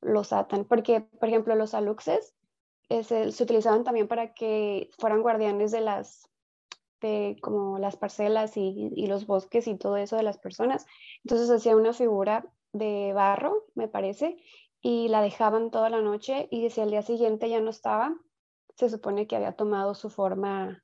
los 0.03 0.33
atan, 0.33 0.67
porque 0.67 1.01
por 1.01 1.29
ejemplo 1.29 1.55
los 1.55 1.75
aluxes 1.75 2.35
se 2.89 3.43
utilizaban 3.43 3.85
también 3.85 4.09
para 4.09 4.33
que 4.35 4.91
fueran 4.99 5.23
guardianes 5.23 5.71
de 5.71 5.81
las 5.81 6.29
de 7.01 7.37
como 7.41 7.79
las 7.79 7.97
parcelas 7.97 8.57
y, 8.57 8.91
y, 8.95 9.07
los 9.07 9.27
bosques 9.27 9.69
y 9.69 9.77
todo 9.77 9.97
eso 9.97 10.17
de 10.17 10.25
las 10.25 10.39
personas. 10.39 10.85
Entonces 11.23 11.49
hacía 11.49 11.77
una 11.77 11.93
figura 11.93 12.45
de 12.73 13.13
barro, 13.15 13.67
me 13.77 13.87
parece, 13.87 14.37
y 14.81 15.09
la 15.09 15.23
dejaban 15.23 15.71
toda 15.71 15.91
la 15.91 16.01
noche 16.01 16.49
y 16.51 16.69
si 16.71 16.81
al 16.81 16.91
día 16.91 17.03
siguiente 17.03 17.49
ya 17.49 17.61
no 17.61 17.71
estaba, 17.71 18.17
se 18.77 18.89
supone 18.89 19.27
que 19.27 19.37
había 19.37 19.53
tomado 19.53 19.95
su 19.95 20.11
forma 20.11 20.83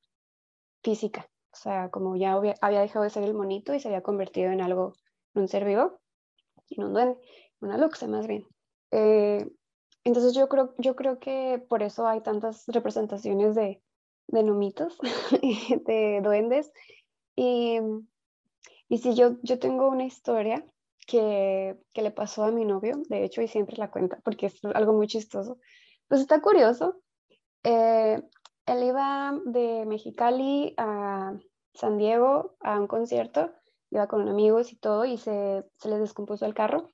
física. 0.83 1.29
O 1.53 1.57
sea, 1.57 1.91
como 1.91 2.17
ya 2.17 2.33
había, 2.33 2.57
dejado 2.81 3.05
de 3.05 3.11
ser 3.11 3.23
el 3.23 3.35
monito 3.35 3.75
y 3.75 3.81
se 3.81 3.89
había 3.89 4.03
convertido 4.03 4.51
en 4.51 4.61
algo, 4.61 4.95
en 5.35 5.43
un 5.43 5.49
ser 5.49 5.65
vivo, 5.65 6.01
en 6.71 6.85
un 6.85 6.93
duende, 6.93 7.19
una 7.61 7.79
luxe 7.79 8.09
más 8.09 8.27
bien. 8.27 8.45
Eh, 8.91 9.49
entonces 10.05 10.35
yo 10.35 10.49
creo, 10.49 10.75
yo 10.79 10.95
creo 10.97 11.19
que 11.19 11.65
por 11.69 11.83
eso 11.83 12.07
hay 12.07 12.21
tantas 12.21 12.65
representaciones 12.67 13.55
de, 13.55 13.83
de 14.29 14.43
nomitos, 14.43 14.99
de 15.87 16.21
duendes. 16.23 16.73
Y, 17.37 17.81
y 18.89 18.99
si 18.99 19.15
yo, 19.15 19.37
yo 19.43 19.59
tengo 19.59 19.89
una 19.89 20.05
historia 20.05 20.65
que, 21.07 21.79
que, 21.93 22.03
le 22.03 22.11
pasó 22.11 22.45
a 22.45 22.51
mi 22.51 22.65
novio, 22.65 23.03
de 23.09 23.25
hecho, 23.25 23.43
y 23.43 23.49
siempre 23.49 23.77
la 23.77 23.91
cuenta 23.91 24.21
porque 24.25 24.47
es 24.47 24.65
algo 24.75 24.93
muy 24.93 25.07
chistoso. 25.07 25.59
Pues 26.09 26.21
está 26.21 26.41
curioso. 26.41 27.01
Eh, 27.65 28.23
él 28.67 28.83
iba 28.83 29.39
de 29.45 29.85
Mexicali 29.87 30.75
a 30.77 31.35
San 31.75 31.99
Diego 31.99 32.57
a 32.61 32.79
un 32.79 32.87
concierto, 32.87 33.53
iba 33.91 34.07
con 34.07 34.29
amigos 34.29 34.73
y 34.73 34.77
todo, 34.77 35.05
y 35.05 35.19
se, 35.19 35.65
se 35.77 35.89
les 35.89 36.01
descompuso 36.01 36.47
el 36.47 36.55
carro. 36.55 36.94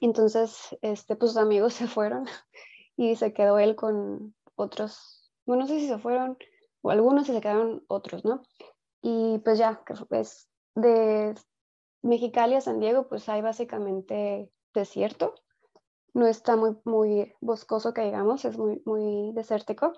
Entonces, 0.00 0.76
este, 0.82 1.16
pues 1.16 1.32
sus 1.32 1.40
amigos 1.40 1.74
se 1.74 1.86
fueron 1.86 2.26
y 2.96 3.16
se 3.16 3.32
quedó 3.32 3.58
él 3.58 3.76
con 3.76 4.34
otros, 4.54 5.30
bueno, 5.44 5.62
no 5.62 5.68
sé 5.68 5.80
si 5.80 5.88
se 5.88 5.98
fueron 5.98 6.38
o 6.82 6.90
algunos 6.90 7.28
y 7.28 7.32
se 7.32 7.40
quedaron 7.40 7.84
otros, 7.88 8.24
¿no? 8.24 8.42
Y 9.02 9.38
pues 9.38 9.58
ya, 9.58 9.82
pues 10.08 10.48
de 10.74 11.34
Mexicali 12.02 12.54
a 12.54 12.60
San 12.60 12.80
Diego, 12.80 13.08
pues 13.08 13.28
hay 13.28 13.42
básicamente 13.42 14.50
desierto. 14.74 15.34
No 16.14 16.26
está 16.26 16.56
muy, 16.56 16.76
muy 16.84 17.34
boscoso 17.40 17.92
que 17.92 18.02
digamos, 18.02 18.44
es 18.44 18.56
muy, 18.56 18.82
muy 18.86 19.32
desértico. 19.32 19.92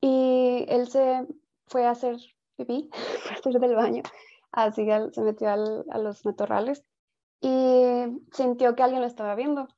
Y 0.00 0.64
él 0.68 0.88
se 0.88 1.26
fue 1.66 1.86
a 1.86 1.90
hacer 1.90 2.16
pipí, 2.56 2.90
a 3.30 3.34
hacer 3.34 3.60
del 3.60 3.74
baño, 3.74 4.02
así 4.52 4.86
se 5.12 5.22
metió 5.22 5.48
a 5.50 5.98
los 5.98 6.24
matorrales 6.24 6.84
y 7.40 8.22
sintió 8.32 8.74
que 8.74 8.82
alguien 8.82 9.00
lo 9.00 9.06
estaba 9.06 9.34
viendo. 9.34 9.68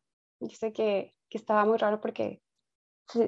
Dice 0.40 0.72
que, 0.72 1.14
que 1.28 1.38
estaba 1.38 1.64
muy 1.64 1.78
raro 1.78 2.00
porque 2.00 2.42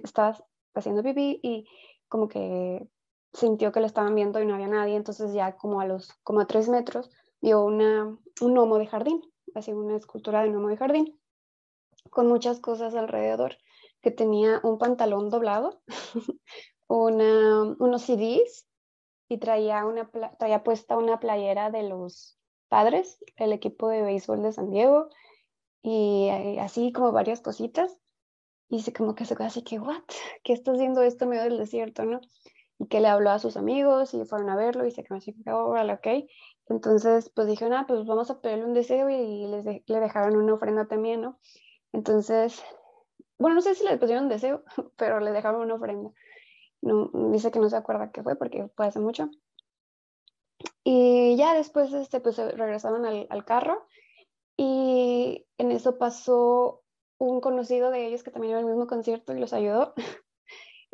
estaba 0.02 0.38
haciendo 0.74 1.02
pipí 1.02 1.40
y 1.42 1.66
como 2.08 2.28
que 2.28 2.88
sintió 3.32 3.72
que 3.72 3.80
lo 3.80 3.86
estaban 3.86 4.14
viendo 4.14 4.40
y 4.40 4.46
no 4.46 4.54
había 4.54 4.68
nadie, 4.68 4.96
entonces 4.96 5.32
ya 5.32 5.56
como 5.56 5.80
a 5.80 5.86
los 5.86 6.12
como 6.22 6.40
a 6.40 6.46
tres 6.46 6.68
metros 6.68 7.10
vio 7.40 7.64
una, 7.64 8.04
un 8.40 8.54
gnomo 8.54 8.78
de 8.78 8.86
jardín, 8.86 9.20
así 9.54 9.72
una 9.72 9.96
escultura 9.96 10.42
de 10.42 10.50
gnomo 10.50 10.68
de 10.68 10.76
jardín, 10.76 11.18
con 12.10 12.28
muchas 12.28 12.60
cosas 12.60 12.94
alrededor, 12.94 13.56
que 14.00 14.10
tenía 14.10 14.60
un 14.62 14.78
pantalón 14.78 15.30
doblado, 15.30 15.82
una, 16.88 17.62
unos 17.78 18.02
CDs 18.02 18.66
y 19.28 19.38
traía, 19.38 19.86
una, 19.86 20.10
traía 20.38 20.62
puesta 20.62 20.96
una 20.96 21.18
playera 21.18 21.70
de 21.70 21.84
los 21.84 22.38
padres, 22.72 23.18
el 23.36 23.52
equipo 23.52 23.90
de 23.90 24.00
béisbol 24.00 24.42
de 24.42 24.50
San 24.50 24.70
Diego, 24.70 25.10
y 25.82 26.28
eh, 26.30 26.58
así 26.58 26.90
como 26.90 27.12
varias 27.12 27.42
cositas. 27.42 27.98
Y 28.70 28.80
se 28.80 28.94
como 28.94 29.14
que 29.14 29.26
se 29.26 29.36
quedó 29.36 29.46
así 29.48 29.62
que, 29.62 29.78
¿what? 29.78 30.00
¿Qué 30.42 30.54
está 30.54 30.72
haciendo 30.72 31.02
esto 31.02 31.26
medio 31.26 31.42
del 31.42 31.58
desierto, 31.58 32.06
no? 32.06 32.22
Y 32.78 32.86
que 32.86 33.00
le 33.00 33.08
habló 33.08 33.28
a 33.28 33.38
sus 33.38 33.58
amigos 33.58 34.14
y 34.14 34.24
fueron 34.24 34.48
a 34.48 34.56
verlo 34.56 34.86
y 34.86 34.90
se 34.90 35.04
quedó 35.04 35.18
así, 35.18 35.36
órale, 35.46 35.92
ok. 35.92 36.06
Entonces, 36.70 37.28
pues 37.28 37.46
dijeron, 37.46 37.74
ah, 37.74 37.84
pues 37.86 38.06
vamos 38.06 38.30
a 38.30 38.40
pedirle 38.40 38.64
un 38.64 38.72
deseo 38.72 39.10
y 39.10 39.46
les 39.48 39.66
le 39.66 40.00
dejaron 40.00 40.38
una 40.38 40.54
ofrenda 40.54 40.86
también, 40.86 41.20
¿no? 41.20 41.38
Entonces, 41.92 42.62
bueno, 43.38 43.56
no 43.56 43.60
sé 43.60 43.74
si 43.74 43.84
le 43.84 43.98
pusieron 43.98 44.24
un 44.24 44.30
deseo, 44.30 44.64
pero 44.96 45.20
le 45.20 45.32
dejaron 45.32 45.60
una 45.60 45.74
ofrenda. 45.74 46.10
No, 46.80 47.10
dice 47.32 47.50
que 47.50 47.58
no 47.58 47.68
se 47.68 47.76
acuerda 47.76 48.12
qué 48.12 48.22
fue 48.22 48.34
porque 48.36 48.68
fue 48.74 48.86
hace 48.86 48.98
mucho. 48.98 49.28
Y 50.84 51.36
ya 51.36 51.54
después, 51.54 51.92
este, 51.92 52.20
pues 52.20 52.36
regresaron 52.38 53.06
al, 53.06 53.44
carro 53.44 53.86
y 54.56 55.46
en 55.58 55.70
eso 55.70 55.96
pasó 55.96 56.82
un 57.18 57.40
conocido 57.40 57.90
de 57.90 58.06
ellos 58.06 58.22
que 58.22 58.32
también 58.32 58.52
iba 58.52 58.60
al 58.60 58.66
mismo 58.66 58.86
concierto 58.86 59.32
y 59.32 59.40
los 59.40 59.52
ayudó. 59.52 59.94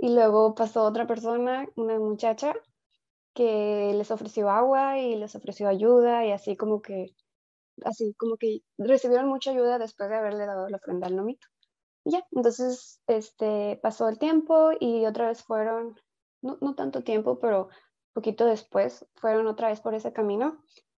Y 0.00 0.14
luego 0.14 0.54
pasó 0.54 0.84
otra 0.84 1.08
persona, 1.08 1.66
una 1.74 1.98
muchacha, 1.98 2.54
que 3.34 3.92
les 3.94 4.10
ofreció 4.12 4.48
agua 4.48 4.98
y 4.98 5.16
les 5.16 5.34
ofreció 5.34 5.68
ayuda 5.68 6.24
y 6.24 6.30
así 6.30 6.56
como 6.56 6.80
que, 6.82 7.16
así 7.84 8.14
como 8.14 8.36
que 8.36 8.60
recibieron 8.78 9.28
mucha 9.28 9.50
ayuda 9.50 9.78
después 9.78 10.08
de 10.08 10.16
haberle 10.16 10.46
dado 10.46 10.68
la 10.68 10.76
ofrenda 10.76 11.08
al 11.08 11.16
nomito. 11.16 11.48
Y 12.04 12.12
ya, 12.12 12.24
entonces 12.30 13.00
este, 13.08 13.80
pasó 13.82 14.08
el 14.08 14.20
tiempo 14.20 14.70
y 14.78 15.04
otra 15.04 15.28
vez 15.28 15.42
fueron, 15.42 15.96
no, 16.42 16.58
no 16.60 16.76
tanto 16.76 17.02
tiempo, 17.02 17.40
pero 17.40 17.68
poquito 18.12 18.46
después 18.46 19.06
fueron 19.16 19.46
otra 19.46 19.68
vez 19.68 19.80
por 19.80 19.94
ese 19.94 20.12
camino, 20.12 20.58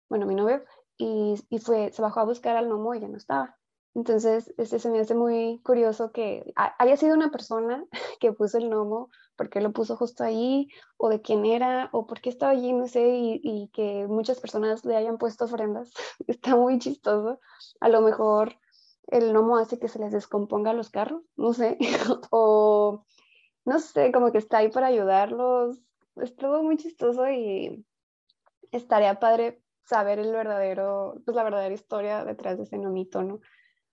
bueno, 0.09 0.25
mi 0.25 0.35
novio, 0.35 0.63
y, 0.97 1.35
y 1.49 1.59
fue, 1.59 1.91
se 1.91 2.01
bajó 2.01 2.19
a 2.21 2.25
buscar 2.25 2.57
al 2.57 2.67
gnomo 2.67 2.93
y 2.93 2.99
ya 2.99 3.07
no 3.07 3.17
estaba. 3.17 3.57
Entonces, 3.95 4.53
este, 4.57 4.79
se 4.79 4.89
me 4.89 4.99
hace 4.99 5.15
muy 5.15 5.61
curioso 5.63 6.11
que 6.11 6.53
haya 6.55 6.97
sido 6.97 7.15
una 7.15 7.31
persona 7.31 7.85
que 8.19 8.31
puso 8.33 8.57
el 8.57 8.69
gnomo, 8.69 9.09
porque 9.35 9.61
lo 9.61 9.71
puso 9.71 9.95
justo 9.97 10.23
ahí, 10.23 10.69
o 10.97 11.09
de 11.09 11.21
quién 11.21 11.45
era, 11.45 11.89
o 11.91 12.05
por 12.05 12.21
qué 12.21 12.29
estaba 12.29 12.51
allí, 12.51 12.73
no 12.73 12.87
sé, 12.87 13.07
y, 13.09 13.41
y 13.43 13.69
que 13.73 14.05
muchas 14.07 14.39
personas 14.39 14.85
le 14.85 14.95
hayan 14.95 15.17
puesto 15.17 15.45
ofrendas. 15.45 15.91
Está 16.27 16.55
muy 16.55 16.79
chistoso. 16.79 17.39
A 17.79 17.89
lo 17.89 18.01
mejor 18.01 18.55
el 19.07 19.33
gnomo 19.33 19.57
hace 19.57 19.79
que 19.79 19.87
se 19.87 19.99
les 19.99 20.11
descomponga 20.11 20.73
los 20.73 20.89
carros, 20.89 21.23
no 21.35 21.53
sé, 21.53 21.77
o 22.31 23.05
no 23.65 23.79
sé, 23.79 24.11
como 24.11 24.31
que 24.31 24.37
está 24.39 24.59
ahí 24.59 24.69
para 24.69 24.87
ayudarlos, 24.87 25.79
estuvo 26.21 26.63
muy 26.63 26.77
chistoso 26.77 27.29
y 27.29 27.85
estaría 28.71 29.19
padre 29.19 29.61
saber 29.83 30.19
el 30.19 30.31
verdadero, 30.31 31.21
pues 31.25 31.35
la 31.35 31.43
verdadera 31.43 31.73
historia 31.73 32.23
detrás 32.23 32.57
de 32.57 32.63
ese 32.63 32.77
nomito, 32.77 33.23
¿no? 33.23 33.39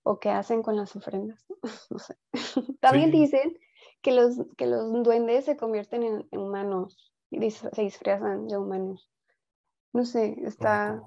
O 0.03 0.21
qué 0.21 0.31
hacen 0.31 0.63
con 0.63 0.77
las 0.77 0.95
ofrendas, 0.95 1.47
no, 1.91 1.99
sé. 1.99 2.17
También 2.81 3.11
dicen 3.11 3.59
que 4.03 4.13
los, 4.13 4.37
que 4.57 4.67
los 4.67 4.93
duendes 5.03 5.47
se 5.47 5.57
convierten 5.57 6.03
en, 6.03 6.39
humanos 6.39 7.13
y 7.31 7.51
se 7.51 7.71
disfrazan 7.83 8.47
de 8.47 8.59
humanos. 8.59 9.11
No 9.93 10.05
sé, 10.05 10.37
está... 10.43 11.03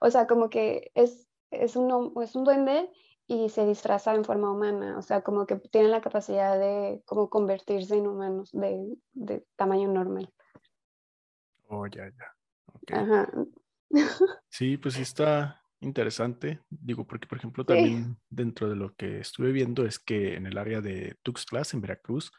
O 0.00 0.10
sea, 0.10 0.26
como 0.26 0.50
que 0.50 0.90
es, 0.94 1.28
es, 1.50 1.76
un, 1.76 2.12
es 2.22 2.34
un 2.34 2.44
duende 2.44 2.90
y 3.26 3.48
se 3.48 3.66
disfraza 3.66 4.14
en 4.14 4.24
forma 4.24 4.50
humana, 4.50 4.98
o 4.98 5.02
sea, 5.02 5.22
como 5.22 5.46
que 5.46 5.56
tienen 5.56 5.90
la 5.90 6.00
capacidad 6.00 6.58
de 6.58 7.02
como 7.04 7.28
convertirse 7.28 7.96
en 7.96 8.06
humanos 8.06 8.50
de, 8.52 8.96
de 9.14 9.44
tamaño 9.56 9.88
normal. 9.88 10.32
Oh, 11.68 11.86
ya, 11.86 12.08
ya. 12.08 13.00
Ajá. 13.00 13.32
Sí, 14.48 14.78
pues 14.78 14.94
sí 14.94 15.02
está 15.02 15.62
interesante. 15.80 16.60
Digo, 16.70 17.06
porque 17.06 17.26
por 17.26 17.38
ejemplo 17.38 17.66
también 17.66 18.16
dentro 18.30 18.70
de 18.70 18.76
lo 18.76 18.94
que 18.94 19.20
estuve 19.20 19.52
viendo 19.52 19.84
es 19.84 19.98
que 19.98 20.34
en 20.34 20.46
el 20.46 20.56
área 20.56 20.80
de 20.80 21.16
Tuxtla, 21.22 21.62
en 21.72 21.80
Veracruz, 21.80 22.32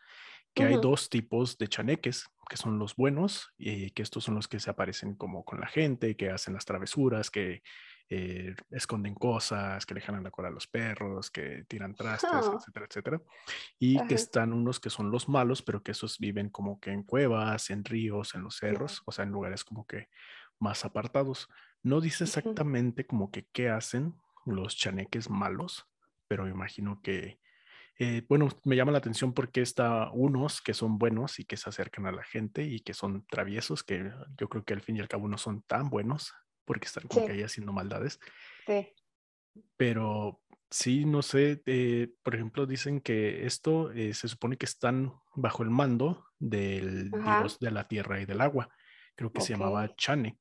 que 0.53 0.63
hay 0.63 0.77
dos 0.77 1.09
tipos 1.09 1.57
de 1.57 1.67
chaneques, 1.67 2.25
que 2.49 2.57
son 2.57 2.79
los 2.79 2.95
buenos 2.95 3.53
y 3.57 3.91
que 3.91 4.01
estos 4.01 4.23
son 4.23 4.35
los 4.35 4.47
que 4.47 4.59
se 4.59 4.71
aparecen 4.71 5.15
como 5.15 5.45
con 5.45 5.59
la 5.59 5.67
gente, 5.67 6.15
que 6.17 6.31
hacen 6.31 6.55
las 6.55 6.65
travesuras, 6.65 7.29
que 7.29 7.61
eh, 8.09 8.55
esconden 8.71 9.15
cosas, 9.15 9.85
que 9.85 9.93
le 9.93 10.01
jalan 10.01 10.23
la 10.23 10.31
cola 10.31 10.47
a 10.47 10.51
los 10.51 10.67
perros, 10.67 11.29
que 11.29 11.65
tiran 11.67 11.93
trastes, 11.93 12.31
oh. 12.31 12.57
etcétera, 12.57 12.85
etcétera. 12.89 13.21
Y 13.79 14.05
que 14.07 14.15
están 14.15 14.53
unos 14.53 14.79
que 14.79 14.89
son 14.89 15.11
los 15.11 15.27
malos, 15.27 15.61
pero 15.61 15.83
que 15.83 15.91
esos 15.91 16.17
viven 16.17 16.49
como 16.49 16.79
que 16.79 16.91
en 16.91 17.03
cuevas, 17.03 17.69
en 17.69 17.83
ríos, 17.83 18.33
en 18.35 18.43
los 18.43 18.57
cerros, 18.57 19.01
o 19.05 19.11
sea, 19.11 19.23
en 19.25 19.31
lugares 19.31 19.65
como 19.65 19.85
que 19.85 20.07
más 20.59 20.85
apartados. 20.85 21.49
No 21.83 21.99
dice 21.99 22.23
exactamente 22.23 23.05
como 23.05 23.29
que 23.29 23.45
qué 23.51 23.69
hacen 23.69 24.15
los 24.45 24.77
chaneques 24.77 25.29
malos, 25.29 25.85
pero 26.27 26.45
me 26.45 26.51
imagino 26.51 27.01
que, 27.01 27.39
eh, 27.99 28.25
bueno, 28.29 28.47
me 28.63 28.77
llama 28.77 28.93
la 28.93 28.99
atención 28.99 29.33
porque 29.33 29.61
está 29.61 30.11
unos 30.11 30.61
que 30.61 30.73
son 30.73 30.97
buenos 30.97 31.39
y 31.39 31.45
que 31.45 31.57
se 31.57 31.69
acercan 31.69 32.05
a 32.05 32.11
la 32.11 32.23
gente 32.23 32.63
y 32.63 32.79
que 32.79 32.93
son 32.93 33.25
traviesos, 33.27 33.83
que 33.83 34.11
yo 34.37 34.47
creo 34.47 34.63
que 34.63 34.73
al 34.73 34.81
fin 34.81 34.95
y 34.95 35.01
al 35.01 35.09
cabo 35.09 35.27
no 35.27 35.37
son 35.37 35.61
tan 35.63 35.89
buenos, 35.89 36.33
porque 36.67 36.85
están 36.85 37.07
como 37.07 37.25
que 37.25 37.31
ahí 37.31 37.41
haciendo 37.41 37.71
maldades. 37.71 38.19
Sí. 38.67 38.93
Pero 39.77 40.41
sí, 40.69 41.05
no 41.05 41.21
sé, 41.21 41.63
eh, 41.65 42.09
por 42.21 42.35
ejemplo, 42.35 42.65
dicen 42.67 42.99
que 42.99 43.45
esto 43.45 43.91
eh, 43.93 44.13
se 44.13 44.27
supone 44.27 44.57
que 44.57 44.65
están 44.65 45.13
bajo 45.33 45.63
el 45.63 45.69
mando 45.69 46.25
del 46.37 47.09
dios 47.09 47.57
de 47.59 47.71
la 47.71 47.87
tierra 47.87 48.21
y 48.21 48.25
del 48.25 48.41
agua. 48.41 48.69
Creo 49.15 49.31
que 49.31 49.41
se 49.41 49.53
llamaba 49.53 49.95
Chanek. 49.95 50.37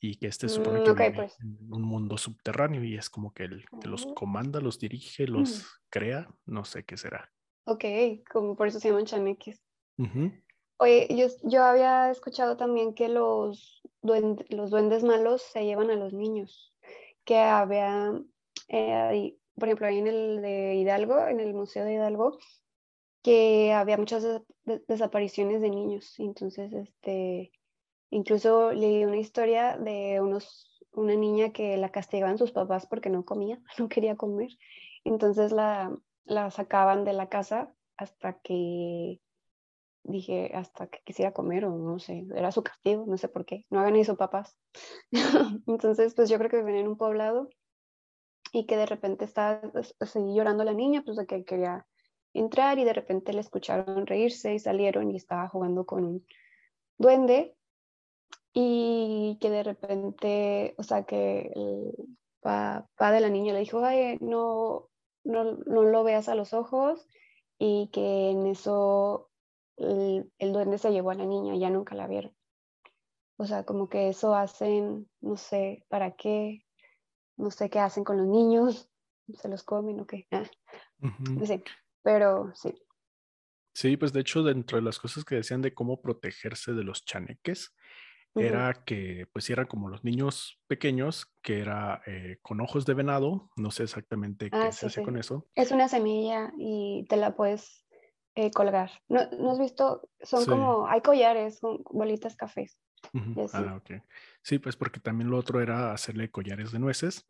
Y 0.00 0.16
que 0.16 0.26
este 0.26 0.48
se 0.50 0.56
supone 0.56 0.80
mm, 0.80 0.84
que 0.84 0.92
vive 0.92 1.12
pues. 1.12 1.40
en 1.40 1.72
un 1.72 1.82
mundo 1.82 2.18
subterráneo 2.18 2.84
y 2.84 2.94
es 2.94 3.08
como 3.08 3.32
que 3.32 3.44
el 3.44 3.64
que 3.80 3.88
los 3.88 4.06
comanda, 4.14 4.60
los 4.60 4.78
dirige, 4.78 5.26
los 5.26 5.60
mm. 5.60 5.64
crea, 5.88 6.28
no 6.44 6.64
sé 6.66 6.84
qué 6.84 6.98
será. 6.98 7.32
Ok, 7.64 7.84
como 8.30 8.54
por 8.54 8.68
eso 8.68 8.78
se 8.78 8.90
llaman 8.90 9.06
Chanekes. 9.06 9.62
Yo 10.78 11.62
había 11.62 12.10
escuchado 12.10 12.56
también 12.56 12.94
que 12.94 13.08
los, 13.08 13.82
los 14.02 14.70
duendes 14.70 15.02
malos 15.04 15.42
se 15.42 15.64
llevan 15.64 15.90
a 15.90 15.96
los 15.96 16.12
niños, 16.12 16.74
que 17.24 17.38
había, 17.38 18.12
eh, 18.68 19.36
por 19.54 19.68
ejemplo, 19.68 19.86
ahí 19.86 19.98
en 19.98 20.06
el 20.06 20.42
de 20.42 20.74
Hidalgo, 20.74 21.26
en 21.28 21.40
el 21.40 21.54
Museo 21.54 21.84
de 21.84 21.94
Hidalgo, 21.94 22.38
que 23.22 23.72
había 23.72 23.96
muchas 23.96 24.42
desapariciones 24.64 25.62
de 25.62 25.70
niños. 25.70 26.14
Entonces, 26.18 26.72
este, 26.72 27.50
incluso 28.10 28.72
leí 28.72 29.04
una 29.04 29.16
historia 29.16 29.78
de 29.78 30.20
unos, 30.20 30.82
una 30.92 31.14
niña 31.14 31.50
que 31.52 31.76
la 31.78 31.90
castigaban 31.90 32.36
sus 32.36 32.52
papás 32.52 32.86
porque 32.86 33.10
no 33.10 33.24
comía, 33.24 33.60
no 33.78 33.88
quería 33.88 34.16
comer. 34.16 34.50
Entonces 35.04 35.52
la, 35.52 35.96
la 36.24 36.50
sacaban 36.50 37.04
de 37.04 37.14
la 37.14 37.28
casa 37.28 37.74
hasta 37.96 38.40
que 38.40 39.20
dije 40.04 40.52
hasta 40.54 40.86
que 40.86 41.00
quisiera 41.04 41.32
comer 41.32 41.64
o 41.64 41.70
no 41.70 41.98
sé, 41.98 42.26
era 42.34 42.52
su 42.52 42.62
castigo, 42.62 43.04
no 43.06 43.16
sé 43.18 43.28
por 43.28 43.44
qué, 43.44 43.66
no 43.70 43.80
hagan 43.80 43.96
eso 43.96 44.16
papás. 44.16 44.56
Entonces, 45.66 46.14
pues 46.14 46.28
yo 46.28 46.38
creo 46.38 46.50
que 46.50 46.58
viven 46.58 46.76
en 46.76 46.88
un 46.88 46.96
poblado 46.96 47.48
y 48.52 48.66
que 48.66 48.76
de 48.76 48.86
repente 48.86 49.24
estaba 49.24 49.60
seguí 50.02 50.34
llorando 50.34 50.62
la 50.62 50.74
niña, 50.74 51.02
pues 51.04 51.16
de 51.16 51.26
que 51.26 51.44
quería 51.44 51.86
entrar 52.34 52.78
y 52.78 52.84
de 52.84 52.92
repente 52.92 53.32
le 53.32 53.40
escucharon 53.40 54.06
reírse 54.06 54.54
y 54.54 54.58
salieron 54.58 55.10
y 55.10 55.16
estaba 55.16 55.48
jugando 55.48 55.86
con 55.86 56.04
un 56.04 56.26
duende 56.98 57.56
y 58.52 59.38
que 59.40 59.50
de 59.50 59.62
repente, 59.64 60.74
o 60.78 60.82
sea, 60.82 61.04
que 61.04 61.50
el 61.54 61.92
papá 62.40 63.10
de 63.10 63.20
la 63.20 63.28
niña 63.28 63.52
le 63.52 63.60
dijo, 63.60 63.84
ay, 63.84 64.18
no, 64.20 64.88
no, 65.24 65.44
no 65.44 65.82
lo 65.82 66.04
veas 66.04 66.28
a 66.28 66.34
los 66.34 66.52
ojos 66.52 67.08
y 67.58 67.88
que 67.92 68.30
en 68.30 68.46
eso 68.46 69.30
el, 69.76 70.52
duende 70.52 70.78
se 70.78 70.90
llevó 70.90 71.10
a 71.10 71.14
la 71.14 71.26
niña, 71.26 71.56
ya 71.56 71.70
nunca 71.70 71.94
la 71.94 72.06
vieron. 72.06 72.34
O 73.36 73.46
sea, 73.46 73.64
como 73.64 73.88
que 73.88 74.08
eso 74.08 74.34
hacen, 74.34 75.08
no 75.20 75.36
sé 75.36 75.84
para 75.88 76.12
qué, 76.12 76.64
no 77.36 77.50
sé 77.50 77.68
qué 77.70 77.80
hacen 77.80 78.04
con 78.04 78.16
los 78.16 78.26
niños, 78.26 78.90
se 79.34 79.48
los 79.48 79.62
comen 79.62 80.00
o 80.00 80.06
qué. 80.06 80.26
Ah, 80.30 80.44
sé, 81.44 81.62
pero 82.02 82.52
sí. 82.54 82.74
Sí, 83.74 83.96
pues 83.96 84.12
de 84.12 84.20
hecho, 84.20 84.44
dentro 84.44 84.78
de 84.78 84.84
las 84.84 85.00
cosas 85.00 85.24
que 85.24 85.34
decían 85.34 85.60
de 85.60 85.74
cómo 85.74 86.00
protegerse 86.00 86.72
de 86.72 86.84
los 86.84 87.04
chaneques, 87.04 87.74
era 88.36 88.84
que 88.84 89.28
pues 89.32 89.48
eran 89.50 89.66
como 89.66 89.88
los 89.88 90.02
niños 90.02 90.60
pequeños, 90.66 91.32
que 91.40 91.60
era 91.60 92.02
eh, 92.06 92.38
con 92.42 92.60
ojos 92.60 92.84
de 92.84 92.94
venado, 92.94 93.50
no 93.56 93.70
sé 93.70 93.84
exactamente 93.84 94.50
qué 94.50 94.56
ah, 94.56 94.72
se 94.72 94.86
hace 94.86 95.02
con 95.02 95.16
eso. 95.16 95.46
Es 95.54 95.70
una 95.70 95.88
semilla 95.88 96.52
y 96.58 97.06
te 97.08 97.16
la 97.16 97.36
puedes 97.36 97.83
eh, 98.34 98.50
colgar. 98.50 98.90
¿No, 99.08 99.20
¿No, 99.38 99.52
has 99.52 99.58
visto? 99.58 100.08
Son 100.20 100.44
como, 100.44 100.88
hay 100.88 101.00
collares 101.00 101.60
con 101.60 101.82
bolitas 101.84 102.36
cafés. 102.36 102.78
Ah, 103.52 103.76
ok. 103.76 104.02
Sí, 104.42 104.58
pues 104.58 104.76
porque 104.76 105.00
también 105.00 105.30
lo 105.30 105.38
otro 105.38 105.60
era 105.60 105.92
hacerle 105.92 106.30
collares 106.30 106.72
de 106.72 106.78
nueces. 106.78 107.28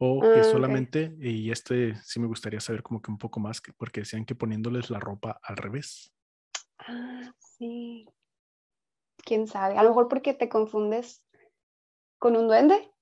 O 0.00 0.20
que 0.20 0.40
ah, 0.40 0.44
solamente, 0.44 1.16
y 1.18 1.50
este 1.50 1.96
sí 1.96 2.20
me 2.20 2.28
gustaría 2.28 2.60
saber 2.60 2.84
como 2.84 3.02
que 3.02 3.10
un 3.10 3.18
poco 3.18 3.40
más, 3.40 3.60
porque 3.76 4.00
decían 4.00 4.24
que 4.24 4.36
poniéndoles 4.36 4.90
la 4.90 5.00
ropa 5.00 5.40
al 5.42 5.56
revés. 5.56 6.14
Ah, 6.78 7.34
sí. 7.40 8.06
Quién 9.16 9.48
sabe. 9.48 9.76
A 9.76 9.82
lo 9.82 9.88
mejor 9.88 10.08
porque 10.08 10.34
te 10.34 10.48
confundes 10.48 11.24
con 12.18 12.36
un 12.36 12.46
duende. 12.46 12.92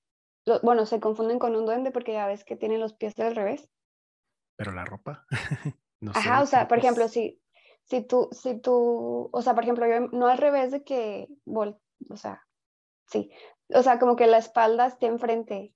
Bueno, 0.63 0.87
se 0.87 0.99
confunden 0.99 1.37
con 1.37 1.55
un 1.55 1.65
duende 1.65 1.91
porque 1.91 2.13
ya 2.13 2.25
ves 2.25 2.43
que 2.43 2.55
tienen 2.55 2.79
los 2.79 2.93
pies 2.93 3.19
al 3.19 3.35
revés. 3.35 3.69
Pero 4.55 4.71
la 4.71 4.85
ropa. 4.85 5.27
Ajá, 6.13 6.41
o 6.41 6.45
sea, 6.45 6.67
por 6.67 6.77
ejemplo, 6.77 7.07
si, 7.07 7.41
si 7.83 8.01
tú, 8.01 8.29
si 8.31 8.59
tú, 8.59 9.29
o 9.31 9.41
sea, 9.41 9.55
por 9.55 9.63
ejemplo, 9.63 9.87
yo 9.87 10.07
no 10.11 10.27
al 10.27 10.37
revés 10.37 10.71
de 10.71 10.83
que, 10.83 11.27
o 11.45 12.17
sea, 12.17 12.45
sí, 13.07 13.31
o 13.69 13.81
sea, 13.83 13.99
como 13.99 14.15
que 14.15 14.27
la 14.27 14.37
espalda 14.37 14.87
esté 14.87 15.07
enfrente 15.07 15.73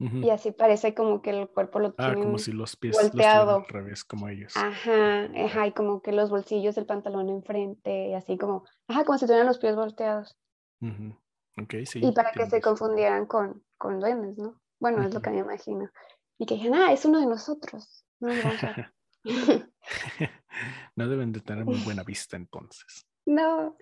y 0.00 0.30
así 0.30 0.52
parece 0.52 0.94
como 0.94 1.22
que 1.22 1.30
el 1.30 1.48
cuerpo 1.48 1.80
lo 1.80 1.92
tiene 1.92 2.12
ah, 2.12 2.14
como 2.14 2.38
si 2.38 2.52
los 2.52 2.76
pies 2.76 2.96
volteado. 2.96 3.56
al 3.56 3.66
revés 3.66 4.04
como 4.04 4.28
ellos. 4.28 4.56
Ajá, 4.56 5.24
ajá, 5.24 5.66
y 5.66 5.72
como 5.72 6.02
que 6.02 6.12
los 6.12 6.30
bolsillos 6.30 6.76
del 6.76 6.86
pantalón 6.86 7.28
enfrente 7.28 8.10
y 8.10 8.14
así 8.14 8.38
como, 8.38 8.64
ajá, 8.86 9.04
como 9.04 9.18
si 9.18 9.26
tuvieran 9.26 9.48
los 9.48 9.58
pies 9.58 9.74
volteados. 9.74 10.38
okay, 11.60 11.84
sí. 11.84 11.98
Y 12.00 12.12
para 12.12 12.30
que 12.30 12.46
se 12.46 12.60
confundieran 12.60 13.26
con, 13.26 13.64
con 13.76 13.98
duendes, 13.98 14.38
¿no? 14.38 14.60
Bueno, 14.78 15.02
es 15.02 15.12
lo 15.12 15.20
que 15.20 15.30
me 15.30 15.38
imagino. 15.38 15.90
Y 16.38 16.46
que 16.46 16.54
dijeron, 16.54 16.78
ah, 16.78 16.92
es 16.92 17.04
uno 17.04 17.18
de 17.18 17.26
nosotros. 17.26 18.04
No, 18.20 18.28
no 18.28 18.34
deben 20.96 21.32
de 21.32 21.40
tener 21.40 21.64
muy 21.64 21.78
buena 21.84 22.02
vista 22.02 22.36
entonces. 22.36 23.06
No, 23.26 23.76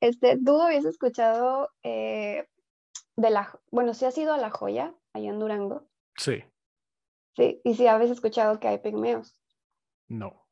este, 0.00 0.38
tú 0.38 0.60
habías 0.60 0.84
escuchado 0.84 1.70
eh, 1.82 2.46
de 3.16 3.30
la, 3.30 3.58
bueno, 3.70 3.94
si 3.94 4.04
has 4.04 4.16
ido 4.16 4.32
a 4.32 4.38
La 4.38 4.50
Joya, 4.50 4.94
allá 5.12 5.30
en 5.30 5.38
Durango. 5.38 5.88
Sí. 6.16 6.42
Sí, 7.36 7.60
y 7.64 7.74
si 7.74 7.86
habéis 7.86 8.10
escuchado 8.10 8.58
que 8.58 8.68
hay 8.68 8.78
pigmeos. 8.78 9.38
No. 10.08 10.46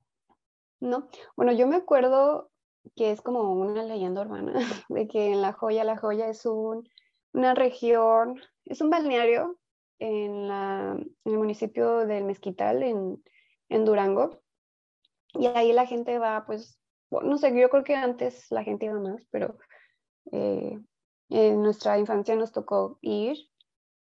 No, 0.81 1.09
bueno, 1.37 1.53
yo 1.53 1.67
me 1.67 1.77
acuerdo 1.77 2.51
que 2.95 3.11
es 3.11 3.23
como 3.23 3.53
una 3.53 3.83
leyenda 3.83 4.21
urbana, 4.23 4.53
de 4.89 5.09
que 5.09 5.33
en 5.33 5.43
La 5.43 5.53
Joya, 5.53 5.85
La 5.85 5.97
Joya 5.97 6.29
es 6.29 6.45
un, 6.45 6.89
una 7.33 7.55
región, 7.55 8.41
es 8.65 8.81
un 8.81 8.91
balneario 8.91 9.59
en, 9.99 10.49
la, 10.49 10.97
en 10.99 11.33
el 11.33 11.39
municipio 11.39 12.07
del 12.07 12.25
Mezquital, 12.25 12.83
en, 12.83 13.23
en 13.69 13.85
Durango. 13.85 14.43
Y 15.35 15.47
ahí 15.47 15.73
la 15.73 15.87
gente 15.87 16.19
va, 16.19 16.45
pues, 16.47 16.79
no 17.11 17.39
sé, 17.39 17.59
yo 17.59 17.69
creo 17.71 17.85
que 17.85 17.95
antes 17.95 18.51
la 18.51 18.65
gente 18.65 18.87
iba 18.87 18.99
más, 18.99 19.27
pero 19.31 19.59
eh, 20.33 20.79
en 21.29 21.63
nuestra 21.63 21.99
infancia 21.99 22.37
nos 22.37 22.53
tocó 22.53 22.99
ir. 23.01 23.37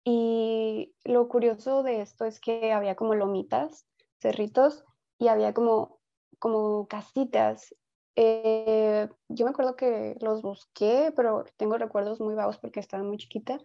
Y 0.04 0.96
lo 1.04 1.28
curioso 1.28 1.84
de 1.84 2.02
esto 2.02 2.26
es 2.26 2.40
que 2.40 2.72
había 2.72 2.96
como 2.96 3.16
lomitas, 3.16 3.86
cerritos, 4.20 4.86
y 5.18 5.28
había 5.28 5.54
como, 5.54 6.00
como 6.40 6.88
casitas. 6.88 7.76
Eh, 8.16 9.08
yo 9.28 9.46
me 9.46 9.52
acuerdo 9.52 9.76
que 9.76 10.16
los 10.22 10.42
busqué, 10.42 11.14
pero 11.16 11.46
tengo 11.58 11.78
recuerdos 11.78 12.20
muy 12.20 12.34
vagos 12.34 12.58
porque 12.58 12.80
estaba 12.80 13.04
muy 13.04 13.18
chiquita. 13.18 13.60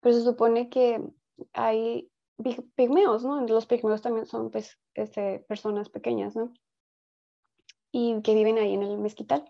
Pero 0.00 0.14
se 0.14 0.22
supone 0.22 0.68
que 0.68 1.02
hay 1.52 2.10
pigmeos, 2.74 3.24
¿no? 3.24 3.40
Los 3.46 3.66
pigmeos 3.66 4.02
también 4.02 4.26
son 4.26 4.50
pues, 4.50 4.78
este, 4.94 5.40
personas 5.40 5.88
pequeñas, 5.88 6.36
¿no? 6.36 6.52
Y 7.92 8.20
que 8.22 8.34
viven 8.34 8.58
ahí 8.58 8.74
en 8.74 8.82
el 8.82 8.98
mezquital. 8.98 9.48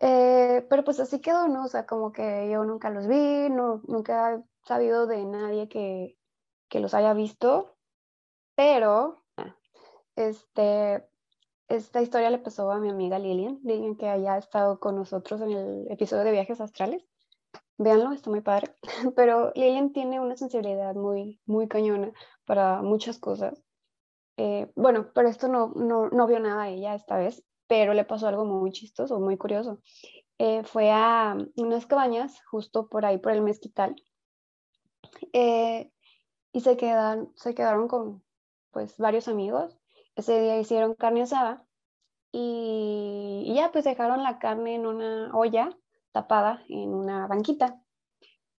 Eh, 0.00 0.66
pero 0.68 0.82
pues 0.84 0.98
así 0.98 1.20
quedó, 1.20 1.48
¿no? 1.48 1.64
O 1.64 1.68
sea, 1.68 1.86
como 1.86 2.12
que 2.12 2.50
yo 2.50 2.64
nunca 2.64 2.90
los 2.90 3.06
vi, 3.06 3.48
no, 3.50 3.82
nunca 3.86 4.34
he 4.34 4.42
sabido 4.66 5.06
de 5.06 5.24
nadie 5.24 5.68
que, 5.68 6.18
que 6.68 6.80
los 6.80 6.94
haya 6.94 7.14
visto, 7.14 7.76
pero 8.56 9.22
ah, 9.36 9.56
este, 10.16 11.06
esta 11.68 12.02
historia 12.02 12.30
le 12.30 12.38
pasó 12.38 12.70
a 12.72 12.80
mi 12.80 12.90
amiga 12.90 13.18
Lilian, 13.18 13.60
Lilian 13.62 13.96
que 13.96 14.08
haya 14.08 14.36
estado 14.38 14.80
con 14.80 14.96
nosotros 14.96 15.40
en 15.40 15.52
el 15.52 15.90
episodio 15.90 16.24
de 16.24 16.32
viajes 16.32 16.60
astrales 16.60 17.11
véanlo, 17.82 18.12
está 18.12 18.30
muy 18.30 18.40
padre. 18.40 18.74
Pero 19.16 19.52
Lilian 19.54 19.92
tiene 19.92 20.20
una 20.20 20.36
sensibilidad 20.36 20.94
muy, 20.94 21.40
muy 21.46 21.68
cañona 21.68 22.12
para 22.44 22.82
muchas 22.82 23.18
cosas. 23.18 23.62
Eh, 24.36 24.70
bueno, 24.74 25.10
pero 25.14 25.28
esto 25.28 25.46
no, 25.48 25.72
no, 25.76 26.08
no, 26.08 26.26
vio 26.26 26.40
nada 26.40 26.62
a 26.62 26.68
ella 26.70 26.94
esta 26.94 27.18
vez, 27.18 27.44
pero 27.66 27.92
le 27.92 28.04
pasó 28.04 28.28
algo 28.28 28.44
muy 28.44 28.72
chistoso, 28.72 29.20
muy 29.20 29.36
curioso. 29.36 29.80
Eh, 30.38 30.64
fue 30.64 30.90
a 30.90 31.36
unas 31.56 31.86
cabañas 31.86 32.42
justo 32.50 32.88
por 32.88 33.04
ahí, 33.04 33.18
por 33.18 33.32
el 33.32 33.42
mezquital, 33.42 33.94
eh, 35.32 35.92
y 36.52 36.60
se, 36.60 36.76
quedan, 36.76 37.30
se 37.36 37.54
quedaron 37.54 37.88
con 37.88 38.22
pues 38.70 38.96
varios 38.98 39.28
amigos. 39.28 39.78
Ese 40.16 40.40
día 40.40 40.58
hicieron 40.58 40.94
carne 40.94 41.22
asada 41.22 41.66
y, 42.32 43.44
y 43.46 43.54
ya 43.54 43.70
pues 43.72 43.84
dejaron 43.84 44.22
la 44.22 44.38
carne 44.38 44.74
en 44.74 44.86
una 44.86 45.30
olla 45.36 45.76
tapada 46.12 46.62
en 46.68 46.94
una 46.94 47.26
banquita. 47.26 47.82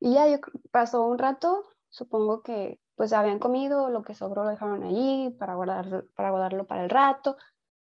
Y 0.00 0.14
ya 0.14 0.26
pasó 0.70 1.06
un 1.06 1.18
rato, 1.18 1.64
supongo 1.88 2.42
que 2.42 2.80
pues 2.96 3.12
habían 3.12 3.38
comido, 3.38 3.88
lo 3.88 4.02
que 4.02 4.14
sobró 4.14 4.44
lo 4.44 4.50
dejaron 4.50 4.82
allí 4.82 5.30
para, 5.38 5.54
guardar, 5.54 6.04
para 6.14 6.30
guardarlo 6.30 6.66
para 6.66 6.84
el 6.84 6.90
rato. 6.90 7.36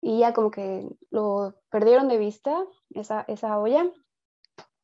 Y 0.02 0.20
ya 0.20 0.34
como 0.34 0.52
que 0.52 0.88
lo 1.10 1.56
perdieron 1.70 2.08
de 2.08 2.18
vista, 2.18 2.64
esa, 2.92 3.22
esa 3.28 3.60
olla. 3.60 3.92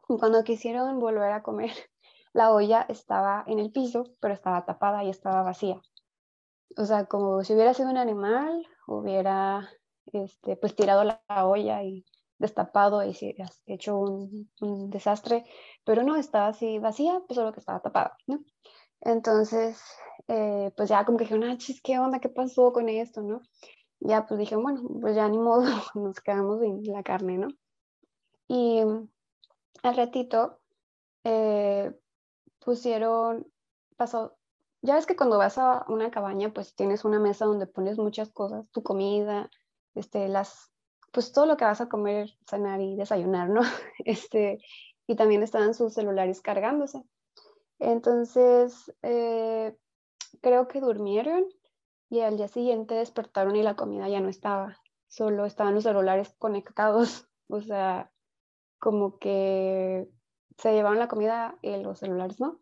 Y 0.09 0.17
cuando 0.17 0.43
quisieron 0.43 0.99
volver 0.99 1.31
a 1.31 1.43
comer, 1.43 1.71
la 2.33 2.51
olla 2.51 2.85
estaba 2.89 3.43
en 3.47 3.59
el 3.59 3.71
piso, 3.71 4.05
pero 4.19 4.33
estaba 4.33 4.65
tapada 4.65 5.03
y 5.03 5.09
estaba 5.09 5.43
vacía. 5.43 5.81
O 6.77 6.85
sea, 6.85 7.05
como 7.05 7.43
si 7.43 7.53
hubiera 7.53 7.73
sido 7.73 7.89
un 7.89 7.97
animal, 7.97 8.65
hubiera 8.87 9.69
este, 10.13 10.55
pues 10.55 10.75
tirado 10.75 11.03
la 11.03 11.21
olla 11.45 11.83
y 11.83 12.05
destapado 12.41 13.03
y 13.03 13.13
si 13.13 13.35
has 13.41 13.61
hecho 13.65 13.97
un, 13.99 14.49
desastre, 14.89 15.45
pero 15.85 16.03
no 16.03 16.15
estaba 16.15 16.47
así 16.47 16.79
vacía, 16.79 17.21
pues 17.27 17.35
solo 17.35 17.53
que 17.53 17.59
estaba 17.59 17.81
tapada, 17.81 18.17
¿no? 18.27 18.43
Entonces, 19.01 19.81
eh, 20.27 20.71
pues 20.75 20.89
ya 20.89 21.05
como 21.05 21.17
que 21.17 21.25
dije, 21.25 21.39
ah, 21.43 21.57
chis, 21.57 21.81
¿qué 21.81 21.99
onda? 21.99 22.19
¿Qué 22.19 22.29
pasó 22.29 22.73
con 22.73 22.89
esto, 22.89 23.21
no? 23.21 23.41
Ya 23.99 24.25
pues 24.25 24.39
dije, 24.39 24.55
bueno, 24.55 24.81
pues 24.99 25.15
ya 25.15 25.29
ni 25.29 25.37
modo, 25.37 25.63
nos 25.95 26.19
quedamos 26.19 26.59
sin 26.61 26.83
la 26.91 27.03
carne, 27.03 27.37
¿no? 27.37 27.47
Y 28.47 28.81
al 29.83 29.95
ratito 29.95 30.59
eh, 31.23 31.93
pusieron, 32.59 33.47
pasó, 33.95 34.37
ya 34.81 34.95
ves 34.95 35.05
que 35.05 35.15
cuando 35.15 35.37
vas 35.37 35.57
a 35.57 35.85
una 35.87 36.11
cabaña, 36.11 36.51
pues 36.53 36.75
tienes 36.75 37.05
una 37.05 37.19
mesa 37.19 37.45
donde 37.45 37.67
pones 37.67 37.97
muchas 37.97 38.31
cosas, 38.31 38.67
tu 38.71 38.83
comida, 38.83 39.49
este, 39.95 40.27
las, 40.27 40.71
pues 41.11 41.31
todo 41.31 41.45
lo 41.45 41.57
que 41.57 41.65
vas 41.65 41.81
a 41.81 41.89
comer, 41.89 42.29
cenar 42.49 42.81
y 42.81 42.95
desayunar, 42.95 43.49
¿no? 43.49 43.61
Este, 44.05 44.59
y 45.07 45.15
también 45.15 45.43
estaban 45.43 45.73
sus 45.73 45.93
celulares 45.93 46.41
cargándose. 46.41 47.03
Entonces, 47.79 48.93
eh, 49.01 49.75
creo 50.41 50.67
que 50.67 50.79
durmieron 50.81 51.45
y 52.09 52.21
al 52.21 52.37
día 52.37 52.47
siguiente 52.47 52.95
despertaron 52.95 53.55
y 53.55 53.63
la 53.63 53.75
comida 53.75 54.07
ya 54.07 54.19
no 54.19 54.29
estaba, 54.29 54.77
solo 55.07 55.45
estaban 55.45 55.75
los 55.75 55.83
celulares 55.83 56.35
conectados, 56.37 57.27
o 57.47 57.61
sea, 57.61 58.11
como 58.79 59.17
que 59.17 60.09
se 60.57 60.73
llevaron 60.73 60.99
la 60.99 61.07
comida 61.07 61.57
y 61.61 61.77
los 61.77 61.99
celulares 61.99 62.39
no. 62.39 62.59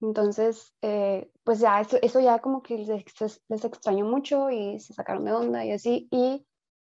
Entonces, 0.00 0.74
eh, 0.82 1.30
pues 1.44 1.60
ya 1.60 1.80
eso, 1.80 2.20
ya 2.20 2.40
como 2.40 2.62
que 2.62 2.76
les, 2.76 3.40
les, 3.48 3.64
extrañó 3.64 4.04
mucho 4.04 4.50
y 4.50 4.80
se 4.80 4.94
sacaron 4.94 5.24
de 5.24 5.32
onda 5.32 5.64
y 5.64 5.70
así. 5.70 6.08
Y 6.10 6.44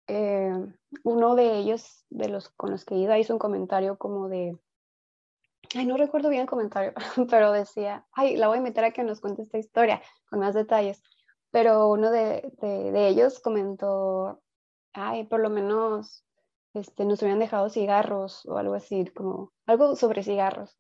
eh, 0.06 0.52
uno 1.04 1.34
de 1.34 1.58
ellos, 1.58 2.04
de 2.10 2.28
los 2.28 2.48
con 2.50 2.70
los 2.70 2.84
que 2.84 2.96
iba, 2.96 3.18
hizo 3.18 3.32
un 3.32 3.38
comentario 3.38 3.96
como 3.98 4.28
de, 4.28 4.58
ay, 5.74 5.86
no 5.86 5.96
recuerdo 5.96 6.28
bien 6.28 6.42
el 6.42 6.48
comentario, 6.48 6.92
pero 7.30 7.52
decía, 7.52 8.06
ay, 8.12 8.36
la 8.36 8.48
voy 8.48 8.58
a 8.58 8.62
meter 8.62 8.84
a 8.84 8.92
que 8.92 9.04
nos 9.04 9.20
cuente 9.20 9.42
esta 9.42 9.58
historia 9.58 10.02
con 10.28 10.40
más 10.40 10.54
detalles. 10.54 11.02
Pero 11.50 11.88
uno 11.88 12.10
de, 12.10 12.50
ellos 12.94 13.38
comentó, 13.40 14.40
ay, 14.94 15.24
por 15.24 15.40
lo 15.40 15.50
menos 15.50 16.24
este, 16.72 17.04
nos 17.04 17.20
hubieran 17.20 17.40
dejado 17.40 17.68
cigarros 17.68 18.46
o 18.46 18.56
algo 18.56 18.74
así, 18.74 19.04
como 19.14 19.52
algo 19.66 19.94
sobre 19.96 20.22
cigarros. 20.22 20.78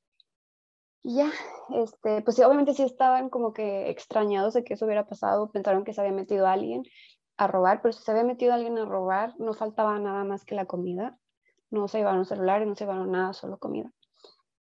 Y 1.02 1.16
ya, 1.16 1.30
este, 1.74 2.22
pues 2.22 2.38
obviamente 2.38 2.74
sí 2.74 2.84
estaban 2.84 3.28
como 3.28 3.52
que 3.52 3.90
extrañados 3.90 4.54
de 4.54 4.64
que 4.64 4.74
eso 4.74 4.86
hubiera 4.86 5.06
pasado, 5.06 5.50
pensaron 5.50 5.84
que 5.84 5.92
se 5.92 6.00
había 6.00 6.12
metido 6.12 6.46
alguien 6.46 6.84
a 7.36 7.46
robar, 7.46 7.82
pero 7.82 7.92
si 7.92 8.02
se 8.02 8.10
había 8.10 8.24
metido 8.24 8.52
alguien 8.52 8.78
a 8.78 8.84
robar, 8.84 9.34
no 9.38 9.54
faltaba 9.54 9.98
nada 9.98 10.24
más 10.24 10.44
que 10.44 10.54
la 10.54 10.66
comida. 10.66 11.18
No 11.70 11.88
se 11.88 11.98
llevaron 11.98 12.24
celulares, 12.24 12.68
no 12.68 12.74
se 12.74 12.84
llevaron 12.84 13.10
nada, 13.12 13.32
solo 13.32 13.58
comida. 13.58 13.90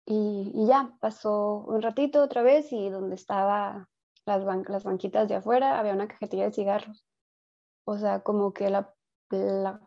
Y, 0.07 0.66
ya, 0.66 0.96
pasó 1.00 1.64
un 1.66 1.83
ratito 1.83 2.22
otra 2.22 2.42
vez 2.42 2.72
y 2.72 2.90
donde 2.90 3.14
estaba 3.14 3.88
las, 4.27 4.44
las 4.68 4.85
banquitas 4.85 5.29
de 5.29 5.37
afuera 5.37 5.79
había 5.79 5.94
una 5.94 6.09
cajetilla 6.09 6.44
de 6.44 6.53
cigarros. 6.53 7.07
O 7.85 7.98
sea, 7.98 8.20
como 8.20 8.53
que 8.53 8.70
la, 8.70 8.94
la 9.31 9.81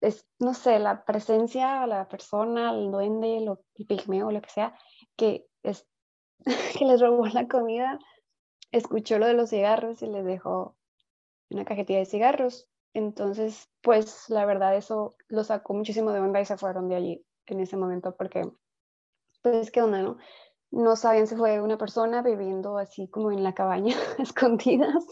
es, 0.00 0.26
no 0.38 0.54
sé, 0.54 0.78
la 0.78 1.04
presencia, 1.04 1.86
la 1.86 2.08
persona, 2.08 2.70
el 2.70 2.90
duende, 2.90 3.40
lo, 3.40 3.64
el 3.74 3.86
pigmeo, 3.86 4.30
lo 4.30 4.40
que 4.40 4.50
sea, 4.50 4.78
que, 5.16 5.46
es, 5.62 5.86
que 6.78 6.84
les 6.84 7.00
robó 7.00 7.26
la 7.26 7.48
comida, 7.48 7.98
escuchó 8.70 9.18
lo 9.18 9.26
de 9.26 9.34
los 9.34 9.50
cigarros 9.50 10.02
y 10.02 10.06
les 10.06 10.24
dejó 10.24 10.76
una 11.50 11.64
cajetilla 11.64 12.00
de 12.00 12.06
cigarros. 12.06 12.68
Entonces, 12.94 13.68
pues 13.82 14.28
la 14.28 14.44
verdad 14.46 14.76
eso 14.76 15.16
lo 15.28 15.44
sacó 15.44 15.74
muchísimo 15.74 16.12
de 16.12 16.20
onda 16.20 16.40
y 16.40 16.44
se 16.46 16.56
fueron 16.56 16.88
de 16.88 16.96
allí 16.96 17.26
en 17.46 17.60
ese 17.60 17.76
momento 17.76 18.16
porque, 18.16 18.50
pues, 19.42 19.70
¿qué 19.70 19.82
onda, 19.82 20.02
no? 20.02 20.18
No 20.70 20.96
sabían 20.96 21.26
si 21.26 21.36
fue 21.36 21.60
una 21.60 21.78
persona 21.78 22.22
viviendo 22.22 22.78
así 22.78 23.08
como 23.08 23.32
en 23.32 23.42
la 23.42 23.54
cabaña, 23.54 23.94
escondidas, 24.18 25.04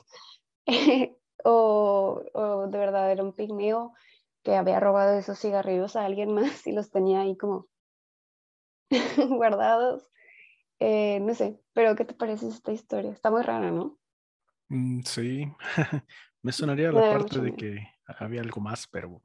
o, 1.45 2.23
de 2.69 2.79
verdad 2.79 3.11
era 3.13 3.23
un 3.23 3.33
pigmeo 3.33 3.95
que 4.43 4.57
había 4.57 4.81
robado 4.81 5.19
esos 5.19 5.39
cigarrillos 5.39 5.97
a 5.97 6.05
alguien 6.05 6.33
más 6.35 6.67
y 6.67 6.73
los 6.73 6.91
tenía 6.91 7.21
ahí 7.21 7.37
como 7.37 7.69
guardados. 9.29 10.09
Eh, 10.81 11.21
no 11.21 11.35
sé, 11.35 11.61
pero 11.73 11.97
¿qué 11.97 12.05
te 12.05 12.15
parece 12.15 12.49
esta 12.49 12.73
historia? 12.73 13.13
Está 13.13 13.31
muy 13.31 13.43
rara, 13.43 13.71
¿no? 13.71 13.99
Mm, 14.69 15.01
sí, 15.03 15.47
me 16.43 16.53
sonaría 16.53 16.93
la 16.93 17.01
parte 17.01 17.41
de 17.41 17.55
que 17.55 17.89
había 18.07 18.41
algo 18.41 18.61
más, 18.61 18.87
pero 18.89 19.23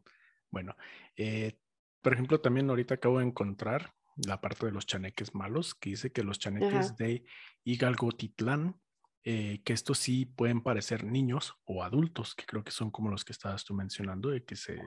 bueno. 0.50 0.76
Eh, 1.16 1.58
por 2.02 2.14
ejemplo, 2.14 2.42
también 2.42 2.70
ahorita 2.70 2.96
acabo 2.96 3.20
de 3.20 3.26
encontrar 3.26 3.94
la 4.16 4.42
parte 4.42 4.66
de 4.66 4.72
los 4.72 4.86
chaneques 4.86 5.34
malos, 5.36 5.76
que 5.76 5.92
dice 5.92 6.12
que 6.12 6.24
los 6.24 6.40
chaneques 6.40 6.96
de 6.98 7.24
Igalgotitlán, 7.64 8.80
eh, 9.24 9.62
que 9.64 9.74
estos 9.74 10.00
sí 10.00 10.26
pueden 10.26 10.62
parecer 10.62 11.04
niños 11.04 11.56
o 11.66 11.84
adultos, 11.84 12.34
que 12.36 12.46
creo 12.46 12.64
que 12.64 12.72
son 12.72 12.90
como 12.92 13.10
los 13.10 13.24
que 13.24 13.34
estabas 13.34 13.64
tú 13.64 13.74
mencionando, 13.74 14.30
de 14.30 14.44
que 14.44 14.56
se 14.56 14.82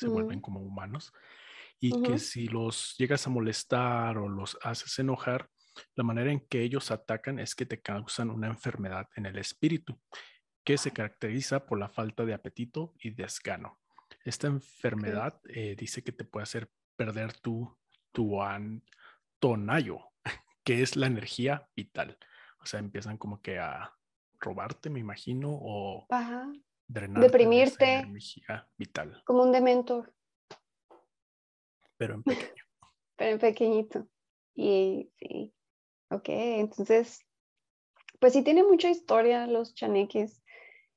se 0.00 0.08
vuelven 0.08 0.38
mm. 0.38 0.42
como 0.42 0.60
humanos, 0.60 1.12
y 1.78 2.02
que 2.02 2.18
si 2.18 2.48
los 2.48 2.94
llegas 2.98 3.26
a 3.26 3.30
molestar 3.30 4.18
o 4.18 4.28
los 4.28 4.58
haces 4.62 4.98
enojar, 4.98 5.48
la 5.94 6.04
manera 6.04 6.32
en 6.32 6.40
que 6.40 6.62
ellos 6.62 6.90
atacan 6.90 7.38
es 7.38 7.54
que 7.54 7.66
te 7.66 7.80
causan 7.80 8.30
una 8.30 8.48
enfermedad 8.48 9.08
en 9.16 9.26
el 9.26 9.38
espíritu, 9.38 10.00
que 10.64 10.78
se 10.78 10.92
caracteriza 10.92 11.66
por 11.66 11.78
la 11.78 11.88
falta 11.88 12.24
de 12.24 12.34
apetito 12.34 12.94
y 13.00 13.10
desgano. 13.10 13.78
Esta 14.24 14.48
enfermedad 14.48 15.40
eh, 15.48 15.74
dice 15.78 16.02
que 16.02 16.12
te 16.12 16.24
puede 16.24 16.44
hacer 16.44 16.70
perder 16.96 17.32
tu, 17.32 17.76
tu 18.12 18.38
tonayo, 19.38 20.00
que 20.64 20.82
es 20.82 20.96
la 20.96 21.06
energía 21.06 21.68
vital. 21.74 22.18
O 22.60 22.66
sea, 22.66 22.80
empiezan 22.80 23.16
como 23.16 23.40
que 23.40 23.58
a 23.58 23.94
robarte, 24.38 24.90
me 24.90 25.00
imagino, 25.00 25.48
o 25.50 26.06
deprimirte, 26.88 28.00
energía 28.00 28.68
vital. 28.76 29.22
Como 29.24 29.42
un 29.42 29.52
dementor. 29.52 30.12
Pero 31.96 32.14
en 32.14 32.22
pequeño. 32.24 32.64
Pero 33.16 33.30
en 33.32 33.38
pequeñito. 33.38 34.08
Y 34.54 35.10
sí, 35.18 35.54
ok, 36.10 36.28
entonces, 36.28 37.26
pues 38.20 38.32
sí 38.32 38.42
tiene 38.42 38.62
mucha 38.62 38.90
historia 38.90 39.46
los 39.46 39.74
chaneques, 39.74 40.42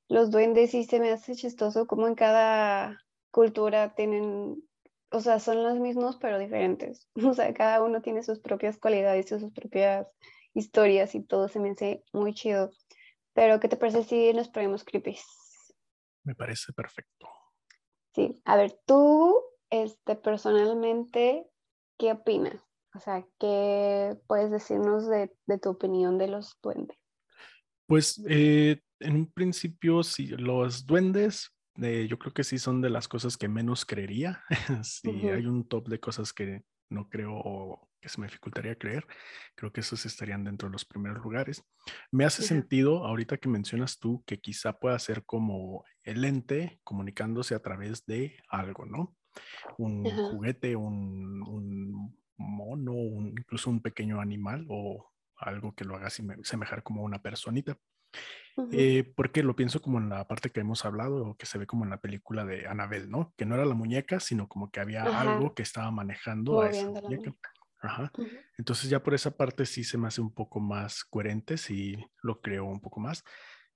los 0.08 0.30
duendes, 0.30 0.74
y 0.74 0.84
se 0.84 1.00
me 1.00 1.10
hace 1.10 1.34
chistoso 1.34 1.86
como 1.86 2.06
en 2.06 2.14
cada 2.14 3.00
cultura 3.30 3.94
tienen, 3.94 4.62
o 5.10 5.20
sea, 5.20 5.40
son 5.40 5.62
los 5.62 5.78
mismos 5.78 6.16
pero 6.20 6.38
diferentes. 6.38 7.08
O 7.24 7.34
sea, 7.34 7.52
cada 7.54 7.82
uno 7.82 8.02
tiene 8.02 8.22
sus 8.22 8.40
propias 8.40 8.78
cualidades 8.78 9.26
y 9.26 9.40
sus 9.40 9.52
propias 9.52 10.06
historias 10.52 11.14
y 11.14 11.22
todo 11.22 11.48
se 11.48 11.58
me 11.58 11.70
hace 11.70 12.04
muy 12.12 12.34
chido. 12.34 12.70
Pero, 13.32 13.58
¿qué 13.58 13.68
te 13.68 13.76
parece 13.76 14.04
si 14.04 14.32
nos 14.32 14.48
ponemos 14.48 14.84
creepy? 14.84 15.18
Me 16.22 16.34
parece 16.34 16.72
perfecto. 16.72 17.28
Sí, 18.14 18.40
a 18.44 18.56
ver, 18.56 18.78
tú, 18.86 19.42
este, 19.70 20.14
personalmente, 20.14 21.50
¿qué 21.98 22.12
opinas? 22.12 22.62
O 22.94 23.00
sea, 23.00 23.26
¿qué 23.40 24.16
puedes 24.26 24.50
decirnos 24.50 25.08
de, 25.08 25.30
tu 25.58 25.70
opinión 25.70 26.16
de 26.16 26.28
los 26.28 26.56
duendes? 26.62 26.96
Pues 27.86 28.22
eh, 28.28 28.80
en 29.00 29.16
un 29.16 29.32
principio, 29.32 30.02
sí, 30.02 30.28
los 30.28 30.86
duendes, 30.86 31.50
eh, 31.82 32.06
yo 32.08 32.18
creo 32.18 32.32
que 32.32 32.44
sí 32.44 32.58
son 32.58 32.80
de 32.80 32.90
las 32.90 33.08
cosas 33.08 33.36
que 33.36 33.48
menos 33.48 33.84
creería. 33.84 34.42
sí, 34.84 35.10
hay 35.28 35.46
un 35.46 35.66
top 35.66 35.88
de 35.88 36.00
cosas 36.00 36.32
que 36.32 36.62
no 36.88 37.08
creo 37.08 37.88
que 38.00 38.08
se 38.08 38.20
me 38.20 38.26
dificultaría 38.26 38.76
creer. 38.76 39.06
Creo 39.54 39.72
que 39.72 39.80
esos 39.80 40.04
estarían 40.06 40.44
dentro 40.44 40.68
de 40.68 40.72
los 40.72 40.84
primeros 40.84 41.22
lugares. 41.22 41.64
Me 42.12 42.24
hace 42.24 42.42
sentido 42.42 43.04
ahorita 43.04 43.38
que 43.38 43.48
mencionas 43.48 43.98
tú 43.98 44.22
que 44.26 44.38
quizá 44.40 44.74
pueda 44.74 44.98
ser 44.98 45.24
como 45.24 45.84
el 46.02 46.24
ente 46.24 46.78
comunicándose 46.84 47.54
a 47.54 47.60
través 47.60 48.04
de 48.06 48.36
algo, 48.48 48.84
¿no? 48.86 49.16
Un 49.78 50.04
juguete, 50.04 50.76
un, 50.76 52.14
mono, 52.36 52.92
incluso 53.28 53.70
un 53.70 53.80
pequeño 53.80 54.20
animal 54.20 54.66
o 54.68 55.12
algo 55.36 55.74
que 55.74 55.84
lo 55.84 55.96
haga 55.96 56.10
semejar 56.10 56.82
como 56.82 57.02
una 57.02 57.20
personita. 57.22 57.76
Eh, 58.70 59.12
porque 59.16 59.42
lo 59.42 59.56
pienso 59.56 59.82
como 59.82 59.98
en 59.98 60.08
la 60.08 60.28
parte 60.28 60.50
que 60.50 60.60
hemos 60.60 60.84
hablado 60.84 61.26
o 61.26 61.36
que 61.36 61.46
se 61.46 61.58
ve 61.58 61.66
como 61.66 61.84
en 61.84 61.90
la 61.90 62.00
película 62.00 62.44
de 62.44 62.68
Annabelle, 62.68 63.08
¿no? 63.08 63.34
Que 63.36 63.44
no 63.44 63.56
era 63.56 63.64
la 63.64 63.74
muñeca, 63.74 64.20
sino 64.20 64.48
como 64.48 64.70
que 64.70 64.80
había 64.80 65.02
algo 65.02 65.54
que 65.54 65.62
estaba 65.62 65.90
manejando 65.90 66.60
a 66.60 66.70
esa 66.70 66.88
muñeca. 66.88 67.32
Ajá. 67.80 68.12
Entonces 68.56 68.88
ya 68.88 69.02
por 69.02 69.14
esa 69.14 69.36
parte 69.36 69.66
sí 69.66 69.84
se 69.84 69.98
me 69.98 70.08
hace 70.08 70.20
un 70.20 70.32
poco 70.32 70.60
más 70.60 71.04
coherente, 71.04 71.56
sí 71.56 71.96
lo 72.22 72.40
creo 72.40 72.64
un 72.64 72.80
poco 72.80 73.00
más. 73.00 73.24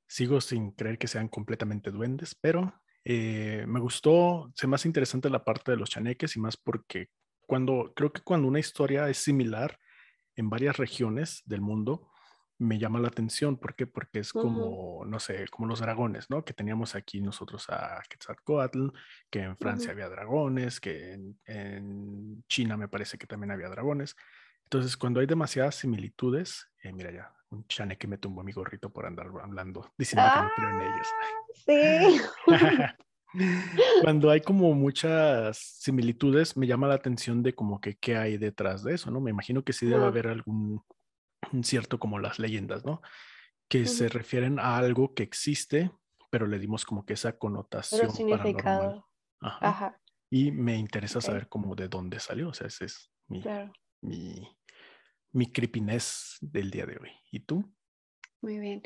Sigo 0.06 0.40
sin 0.40 0.70
creer 0.70 0.96
que 0.96 1.08
sean 1.08 1.28
completamente 1.28 1.90
duendes, 1.90 2.34
pero 2.34 2.72
eh, 3.04 3.64
me 3.66 3.80
gustó, 3.80 4.50
se 4.54 4.66
me 4.66 4.76
hace 4.76 4.88
interesante 4.88 5.28
la 5.28 5.44
parte 5.44 5.72
de 5.72 5.76
los 5.76 5.90
chaneques 5.90 6.36
y 6.36 6.40
más 6.40 6.56
porque 6.56 7.08
cuando, 7.48 7.94
creo 7.96 8.12
que 8.12 8.20
cuando 8.20 8.46
una 8.46 8.58
historia 8.58 9.08
es 9.08 9.16
similar 9.16 9.80
en 10.36 10.50
varias 10.50 10.76
regiones 10.76 11.42
del 11.46 11.62
mundo, 11.62 12.10
me 12.58 12.78
llama 12.78 13.00
la 13.00 13.08
atención. 13.08 13.56
¿Por 13.56 13.74
qué? 13.74 13.86
Porque 13.86 14.18
es 14.18 14.34
como, 14.34 15.02
no 15.06 15.18
sé, 15.18 15.46
como 15.48 15.66
los 15.66 15.80
dragones, 15.80 16.28
¿no? 16.28 16.44
Que 16.44 16.52
teníamos 16.52 16.94
aquí 16.94 17.22
nosotros 17.22 17.64
a 17.70 18.02
Quetzalcoatl, 18.06 18.88
que 19.30 19.44
en 19.44 19.56
Francia 19.56 19.92
había 19.92 20.10
dragones, 20.10 20.78
que 20.78 21.14
en, 21.46 22.44
China 22.48 22.76
me 22.76 22.88
parece 22.88 23.16
que 23.16 23.26
también 23.26 23.50
había 23.50 23.70
dragones. 23.70 24.14
Entonces, 24.64 24.98
cuando 24.98 25.20
hay 25.20 25.26
demasiadas 25.26 25.76
similitudes, 25.76 26.68
eh, 26.82 26.92
mira 26.92 27.10
ya, 27.10 27.32
un 27.48 27.66
chane 27.66 27.96
que 27.96 28.08
me 28.08 28.18
tumbó 28.18 28.42
mi 28.42 28.52
gorrito 28.52 28.92
por 28.92 29.06
andar 29.06 29.28
hablando, 29.42 29.90
diciendo 29.96 30.30
que 30.34 30.40
no 30.40 30.50
creo 30.54 30.68
en 30.68 30.80
ellos. 30.82 31.08
Ah, 31.22 32.24
sí. 32.84 32.98
Cuando 34.02 34.30
hay 34.30 34.40
como 34.40 34.72
muchas 34.74 35.58
similitudes, 35.58 36.56
me 36.56 36.66
llama 36.66 36.88
la 36.88 36.94
atención 36.94 37.42
de 37.42 37.54
como 37.54 37.80
que 37.80 37.96
qué 37.96 38.16
hay 38.16 38.38
detrás 38.38 38.82
de 38.82 38.94
eso, 38.94 39.10
¿no? 39.10 39.20
Me 39.20 39.30
imagino 39.30 39.62
que 39.64 39.72
sí 39.72 39.86
debe 39.86 40.04
haber 40.04 40.28
algún 40.28 40.82
cierto 41.62 41.98
como 41.98 42.18
las 42.18 42.38
leyendas, 42.38 42.84
¿no? 42.84 43.02
Que 43.68 43.86
se 43.86 44.08
refieren 44.08 44.58
a 44.58 44.78
algo 44.78 45.14
que 45.14 45.22
existe, 45.22 45.90
pero 46.30 46.46
le 46.46 46.58
dimos 46.58 46.84
como 46.84 47.04
que 47.04 47.14
esa 47.14 47.38
connotación 47.38 48.10
paranormal. 48.30 49.04
Ajá. 49.40 50.00
Y 50.30 50.50
me 50.50 50.76
interesa 50.76 51.20
saber 51.20 51.48
cómo 51.48 51.74
de 51.74 51.88
dónde 51.88 52.20
salió, 52.20 52.48
o 52.48 52.54
sea, 52.54 52.66
ese 52.66 52.86
es 52.86 53.10
mi, 53.28 53.42
mi, 54.02 54.56
mi 55.32 55.52
creepiness 55.52 56.38
del 56.40 56.70
día 56.70 56.86
de 56.86 56.98
hoy. 56.98 57.10
¿Y 57.30 57.40
tú? 57.40 57.64
Muy 58.40 58.58
bien. 58.58 58.82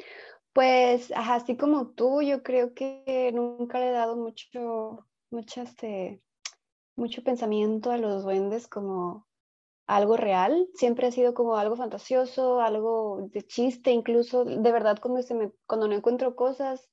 Pues, 0.52 1.12
así 1.16 1.56
como 1.56 1.88
tú, 1.92 2.20
yo 2.22 2.42
creo 2.42 2.74
que 2.74 3.30
nunca 3.32 3.78
le 3.78 3.88
he 3.88 3.92
dado 3.92 4.16
mucho, 4.16 5.06
mucho, 5.30 5.62
este, 5.62 6.22
mucho 6.96 7.22
pensamiento 7.22 7.90
a 7.90 7.96
los 7.98 8.24
duendes 8.24 8.68
como 8.68 9.26
algo 9.86 10.16
real. 10.16 10.68
Siempre 10.74 11.06
ha 11.06 11.12
sido 11.12 11.34
como 11.34 11.56
algo 11.56 11.76
fantasioso, 11.76 12.60
algo 12.60 13.28
de 13.32 13.42
chiste, 13.42 13.92
incluso 13.92 14.44
de 14.44 14.72
verdad 14.72 14.98
cuando, 15.00 15.22
se 15.22 15.34
me, 15.34 15.52
cuando 15.66 15.88
no 15.88 15.94
encuentro 15.94 16.36
cosas, 16.36 16.90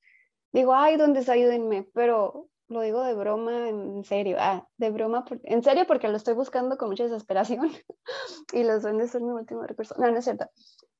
digo, 0.52 0.74
ay, 0.74 0.96
duendes, 0.96 1.28
ayúdenme, 1.28 1.88
pero 1.94 2.48
lo 2.68 2.80
digo 2.82 3.02
de 3.02 3.14
broma, 3.14 3.68
en 3.68 4.04
serio, 4.04 4.36
ah, 4.38 4.66
de 4.76 4.90
broma, 4.90 5.24
en 5.42 5.62
serio 5.62 5.86
porque 5.86 6.08
lo 6.08 6.16
estoy 6.16 6.34
buscando 6.34 6.78
con 6.78 6.88
mucha 6.88 7.04
desesperación 7.04 7.70
y 8.52 8.62
los 8.62 8.82
duendes 8.82 9.10
son 9.10 9.26
mi 9.26 9.32
último 9.32 9.62
recurso. 9.62 9.94
No, 9.98 10.10
no 10.10 10.18
es 10.18 10.24
cierto. 10.24 10.46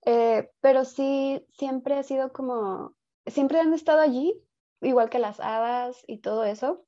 Eh, 0.06 0.50
pero 0.60 0.84
sí, 0.84 1.44
siempre 1.52 1.94
ha 1.96 2.02
sido 2.02 2.32
como, 2.32 2.94
siempre 3.26 3.60
han 3.60 3.74
estado 3.74 4.00
allí, 4.00 4.34
igual 4.80 5.10
que 5.10 5.18
las 5.18 5.40
hadas 5.40 6.02
y 6.06 6.18
todo 6.18 6.44
eso. 6.44 6.84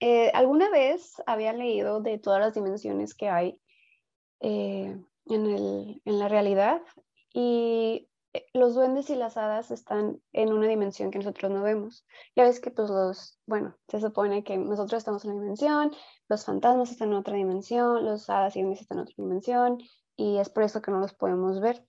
Eh, 0.00 0.30
alguna 0.32 0.70
vez 0.70 1.14
había 1.26 1.52
leído 1.52 2.00
de 2.00 2.18
todas 2.18 2.40
las 2.40 2.54
dimensiones 2.54 3.14
que 3.14 3.28
hay 3.28 3.60
eh, 4.40 4.96
en, 5.26 5.46
el, 5.46 6.02
en 6.04 6.18
la 6.18 6.28
realidad 6.28 6.82
y 7.32 8.08
los 8.52 8.74
duendes 8.74 9.10
y 9.10 9.16
las 9.16 9.36
hadas 9.36 9.70
están 9.70 10.20
en 10.32 10.52
una 10.52 10.68
dimensión 10.68 11.10
que 11.10 11.18
nosotros 11.18 11.50
no 11.50 11.62
vemos. 11.62 12.06
Ya 12.36 12.44
ves 12.44 12.60
que 12.60 12.70
pues 12.70 12.90
los, 12.90 13.40
bueno, 13.46 13.76
se 13.88 14.00
supone 14.00 14.44
que 14.44 14.56
nosotros 14.56 14.98
estamos 14.98 15.24
en 15.24 15.32
una 15.32 15.40
dimensión, 15.40 15.92
los 16.28 16.44
fantasmas 16.44 16.90
están 16.90 17.08
en 17.08 17.14
otra 17.14 17.34
dimensión, 17.34 18.04
los 18.04 18.28
hadas 18.30 18.54
y 18.56 18.60
duendes 18.60 18.82
están 18.82 18.98
en 18.98 19.02
otra 19.02 19.14
dimensión 19.16 19.78
y 20.16 20.38
es 20.38 20.50
por 20.50 20.62
eso 20.62 20.82
que 20.82 20.90
no 20.90 21.00
los 21.00 21.14
podemos 21.14 21.60
ver. 21.60 21.84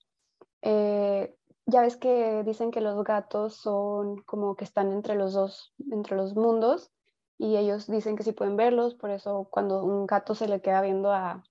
Eh, 0.62 1.34
ya 1.66 1.82
ves 1.82 1.96
que 1.96 2.42
dicen 2.44 2.70
que 2.70 2.80
los 2.80 3.02
gatos 3.04 3.54
son 3.56 4.16
como 4.22 4.56
que 4.56 4.64
están 4.64 4.92
entre 4.92 5.14
los 5.14 5.32
dos, 5.32 5.72
entre 5.90 6.16
los 6.16 6.34
mundos, 6.34 6.90
y 7.38 7.56
ellos 7.56 7.86
dicen 7.86 8.16
que 8.16 8.22
sí 8.22 8.32
pueden 8.32 8.56
verlos, 8.56 8.94
por 8.94 9.10
eso 9.10 9.48
cuando 9.50 9.82
un 9.82 10.06
gato 10.06 10.34
se 10.34 10.48
le 10.48 10.60
queda 10.60 10.82
viendo 10.82 11.12
a, 11.12 11.42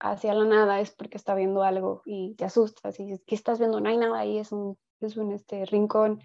hacia 0.00 0.34
la 0.34 0.44
nada 0.44 0.80
es 0.80 0.92
porque 0.92 1.18
está 1.18 1.34
viendo 1.34 1.62
algo 1.62 2.02
y 2.06 2.34
te 2.36 2.44
asustas 2.44 2.98
y 2.98 3.04
dices, 3.04 3.22
¿qué 3.26 3.34
estás 3.34 3.58
viendo? 3.58 3.80
No 3.80 3.88
hay 3.88 3.98
nada 3.98 4.18
ahí, 4.18 4.38
es 4.38 4.52
un, 4.52 4.78
es 5.00 5.16
un 5.16 5.32
este, 5.32 5.66
rincón, 5.66 6.20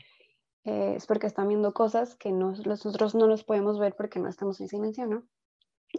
eh, 0.63 0.93
es 0.96 1.06
porque 1.08 1.28
están 1.28 1.50
viendo 1.50 1.74
cosas 1.74 2.15
que 2.15 2.32
nosotros 2.32 3.15
no 3.15 3.28
los 3.28 3.43
podemos 3.43 3.80
ver 3.80 3.96
porque 3.96 4.19
no 4.19 4.30
estamos 4.30 4.62
en 4.62 4.69
silencio, 4.69 5.08
¿no? 5.08 5.24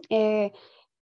Eh, 0.09 0.53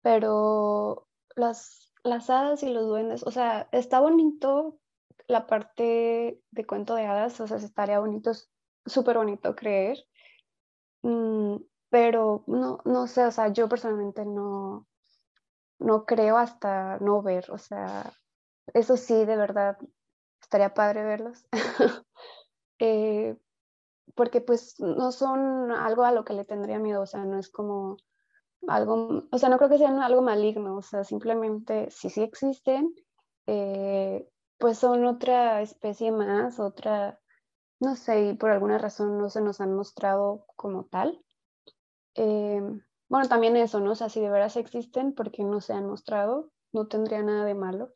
pero 0.03 1.07
las 1.37 1.92
las 2.05 2.31
hadas 2.31 2.63
y 2.63 2.69
los 2.69 2.87
duendes, 2.87 3.23
o 3.25 3.31
sea, 3.31 3.69
está 3.73 4.01
bonito 4.01 4.79
la 5.29 5.47
parte 5.47 6.43
de 6.51 6.67
cuento 6.67 6.95
de 6.95 7.07
hadas, 7.07 7.41
o 7.41 7.47
sea, 7.47 7.57
estaría 7.59 8.01
bonito, 8.01 8.33
súper 8.87 9.17
bonito 9.17 9.55
creer, 9.55 9.99
mm, 11.03 11.57
pero 11.91 12.45
no, 12.47 12.81
no 12.85 13.07
sé, 13.07 13.25
o 13.25 13.31
sea, 13.31 13.49
yo 13.49 13.69
personalmente 13.69 14.25
no, 14.25 14.87
no 15.79 16.05
creo 16.07 16.39
hasta 16.39 16.99
no 16.99 17.23
ver, 17.23 17.51
o 17.51 17.59
sea, 17.59 18.13
eso 18.75 18.97
sí, 18.97 19.25
de 19.25 19.37
verdad, 19.37 19.79
estaría 20.41 20.75
padre 20.75 21.05
verlos, 21.05 21.47
eh, 22.79 23.37
porque 24.15 24.41
pues 24.41 24.79
no 24.81 25.13
son 25.13 25.71
algo 25.71 26.05
a 26.05 26.13
lo 26.13 26.25
que 26.25 26.35
le 26.35 26.45
tendría 26.45 26.79
miedo, 26.79 27.03
o 27.03 27.07
sea, 27.07 27.25
no 27.25 27.39
es 27.39 27.49
como 27.49 27.97
algo, 28.69 29.25
o 29.31 29.39
sea, 29.39 29.49
no 29.49 29.59
creo 29.59 29.71
que 29.71 29.79
sean 29.79 30.01
algo 30.01 30.23
maligno, 30.23 30.77
o 30.77 30.83
sea, 30.83 31.05
simplemente 31.05 31.91
si 31.91 32.11
sí 32.11 32.23
existen, 32.23 32.95
eh, 33.47 34.29
pues 34.59 34.79
son 34.79 35.05
otra 35.07 35.63
especie 35.63 36.13
más, 36.13 36.61
otra, 36.61 37.19
no 37.81 37.97
sé, 37.97 38.29
y 38.29 38.35
por 38.35 38.51
alguna 38.51 38.79
razón 38.79 39.19
no 39.19 39.29
se 39.31 39.41
nos 39.41 39.61
han 39.61 39.75
mostrado 39.75 40.47
como 40.57 40.85
tal. 40.85 41.21
Eh, 42.15 42.63
bueno, 43.09 43.29
también 43.29 43.57
eso, 43.57 43.81
¿no? 43.81 43.93
O 43.93 43.95
sea, 43.95 44.09
si 44.09 44.21
de 44.21 44.31
veras 44.31 44.57
existen, 44.57 45.13
porque 45.15 45.43
no 45.45 45.61
se 45.61 45.73
han 45.73 45.87
mostrado? 45.87 46.51
No 46.73 46.87
tendría 46.87 47.23
nada 47.23 47.45
de 47.45 47.55
malo, 47.55 47.91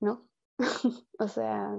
¿no? 0.00 0.28
o 1.18 1.28
sea, 1.28 1.76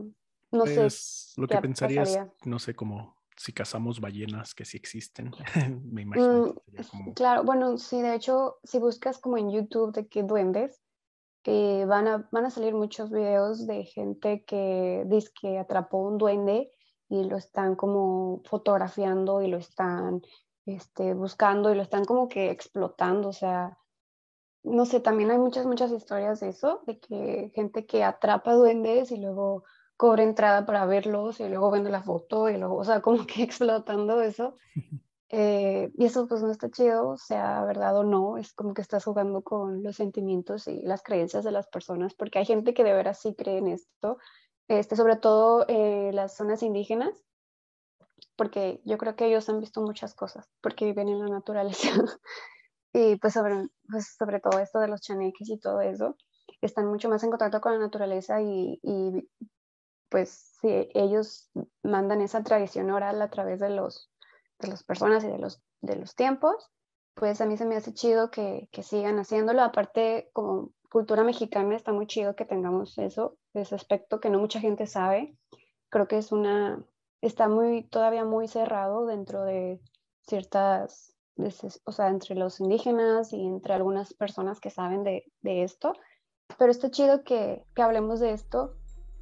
no 0.52 0.65
sé. 0.65 0.76
Pues, 0.76 1.34
lo 1.36 1.48
que 1.48 1.58
pensarías, 1.58 2.17
no 2.46 2.60
sé, 2.60 2.74
cómo 2.74 3.16
si 3.38 3.54
cazamos 3.54 4.02
ballenas 4.02 4.54
que 4.54 4.65
sí 4.65 4.78
existen, 4.78 5.32
me 5.91 6.02
imagino. 6.02 6.56
Mm, 6.93 7.12
claro, 7.13 7.43
bueno, 7.43 7.78
sí, 7.78 8.02
de 8.02 8.15
hecho, 8.15 8.58
si 8.63 8.80
buscas 8.80 9.19
como 9.19 9.38
en 9.38 9.52
YouTube 9.52 9.93
de 9.93 10.08
qué 10.08 10.23
duendes, 10.23 10.82
eh, 11.43 11.86
van, 11.86 12.08
a, 12.08 12.28
van 12.32 12.45
a 12.45 12.50
salir 12.50 12.73
muchos 12.73 13.10
videos 13.10 13.65
de 13.67 13.86
gente 13.86 14.43
que 14.43 15.04
dice 15.06 15.30
que 15.39 15.60
atrapó 15.60 16.00
un 16.00 16.17
duende 16.17 16.71
y 17.08 17.23
lo 17.23 17.38
están 17.38 17.76
como 17.76 18.41
fotografiando 18.43 19.41
y 19.41 19.47
lo 19.47 19.58
están 19.58 20.21
este, 20.65 21.13
buscando 21.13 21.71
y 21.71 21.76
lo 21.76 21.84
están 21.84 22.04
como 22.04 22.28
que 22.28 22.50
explotando, 22.50 23.30
o 23.30 23.34
sea, 23.34 23.78
no 24.63 24.86
sé, 24.86 25.00
también 25.00 25.32
hay 25.32 25.38
muchas, 25.38 25.65
muchas 25.65 25.91
historias 25.91 26.41
de 26.41 26.50
eso, 26.50 26.82
de 26.86 27.00
que 27.00 27.52
gente 27.56 27.86
que 27.86 28.04
atrapa 28.04 28.54
duendes 28.54 29.12
y 29.12 29.17
luego 29.17 29.63
cobra 29.97 30.23
entrada 30.23 30.65
para 30.65 30.86
verlos 30.86 31.39
y 31.39 31.49
luego 31.49 31.71
vende 31.71 31.89
la 31.89 32.03
foto 32.03 32.49
y 32.49 32.57
luego, 32.57 32.77
o 32.77 32.83
sea, 32.86 33.01
como 33.01 33.25
que 33.25 33.43
explotando 33.43 34.21
eso. 34.21 34.55
Eh, 35.29 35.91
y 35.97 36.05
eso 36.05 36.25
pues 36.25 36.41
no 36.41 36.49
está 36.49 36.69
chido, 36.69 37.17
sea 37.17 37.62
verdad 37.65 37.97
o 37.97 38.05
no, 38.05 38.38
es 38.38 38.53
como 38.53 38.73
que 38.73 38.81
estás 38.81 39.03
jugando 39.03 39.41
con 39.41 39.83
los 39.83 39.97
sentimientos 39.97 40.69
y 40.69 40.81
las 40.83 41.03
creencias 41.03 41.43
de 41.43 41.51
las 41.51 41.67
personas, 41.67 42.13
porque 42.13 42.39
hay 42.39 42.45
gente 42.45 42.73
que 42.73 42.86
de 42.86 42.93
veras 42.93 43.19
sí 43.19 43.36
cree 43.36 43.57
en 43.57 43.67
esto, 43.67 44.19
este, 44.69 44.95
sobre 44.95 45.17
todo 45.17 45.65
eh, 45.67 46.12
las 46.13 46.38
zonas 46.38 46.63
indígenas, 46.63 47.25
porque 48.38 48.79
yo 48.86 48.97
creo 48.97 49.17
que 49.17 49.25
ellos 49.25 49.49
han 49.49 49.60
visto 49.60 49.81
muchas 49.81 50.13
cosas, 50.13 50.47
porque 50.62 50.86
viven 50.86 51.10
en 51.10 51.19
la 51.19 51.27
naturaleza. 51.27 51.89
y 52.93 53.17
pues 53.17 53.33
sobre, 53.33 53.67
pues 53.91 54.15
sobre 54.17 54.39
todo 54.39 54.60
esto 54.60 54.79
de 54.79 54.88
los 54.88 55.01
chaneques 55.01 55.49
y 55.49 55.60
todo 55.60 55.81
eso, 55.81 56.15
están 56.62 56.88
mucho 56.88 57.10
más 57.10 57.21
en 57.25 57.31
contacto 57.31 57.60
con 57.60 57.73
la 57.73 57.79
naturaleza 57.79 58.41
y, 58.41 58.79
y 58.81 59.27
pues 60.10 60.30
si 60.62 60.89
ellos 60.93 61.50
mandan 61.84 62.22
esa 62.22 62.43
tradición 62.43 62.89
oral 62.91 63.22
a 63.22 63.30
través 63.30 63.60
de, 63.60 63.70
los, 63.70 64.12
de 64.60 64.70
las 64.70 64.84
personas 64.84 65.24
y 65.24 65.28
de 65.28 65.38
los, 65.38 65.62
de 65.82 65.96
los 65.96 66.15
tiempos, 66.15 66.72
pues 67.13 67.41
a 67.41 67.46
mí 67.46 67.58
se 67.58 67.65
me 67.65 67.76
hace 67.76 67.93
chido 67.93 68.30
que, 68.30 68.70
que 68.72 68.84
sigan 68.84 69.20
haciéndolo. 69.20 69.62
Aparte, 69.63 70.30
como 70.34 70.72
cultura 70.89 71.24
mexicana, 71.24 71.76
está 71.76 71.91
muy 71.91 72.08
chido 72.08 72.36
que 72.36 72.46
tengamos 72.46 72.98
eso, 72.98 73.38
ese 73.54 73.76
aspecto 73.76 74.20
que 74.20 74.30
no 74.30 74.39
mucha 74.39 74.60
gente 74.60 74.86
sabe. 74.88 75.36
Creo 75.89 76.08
que 76.08 76.17
es 76.17 76.32
una, 76.32 76.84
está 77.22 77.48
muy, 77.48 77.84
todavía 77.84 78.24
muy 78.24 78.48
cerrado 78.48 79.06
dentro 79.06 79.43
de 79.43 79.82
ciertas, 80.22 81.15
o 81.86 81.91
sea, 81.91 82.10
entre 82.10 82.36
los 82.36 82.60
indígenas 82.60 83.34
y 83.34 83.46
entre 83.46 83.74
algunas 83.74 84.13
personas 84.13 84.60
que 84.60 84.70
saben 84.70 85.04
de, 85.04 85.32
de 85.41 85.63
esto. 85.63 85.93
Pero 86.58 86.72
está 86.72 86.89
chido 86.91 87.24
que, 87.24 87.65
que 87.76 87.82
hablemos 87.82 88.20
de 88.20 88.32
esto 88.32 88.78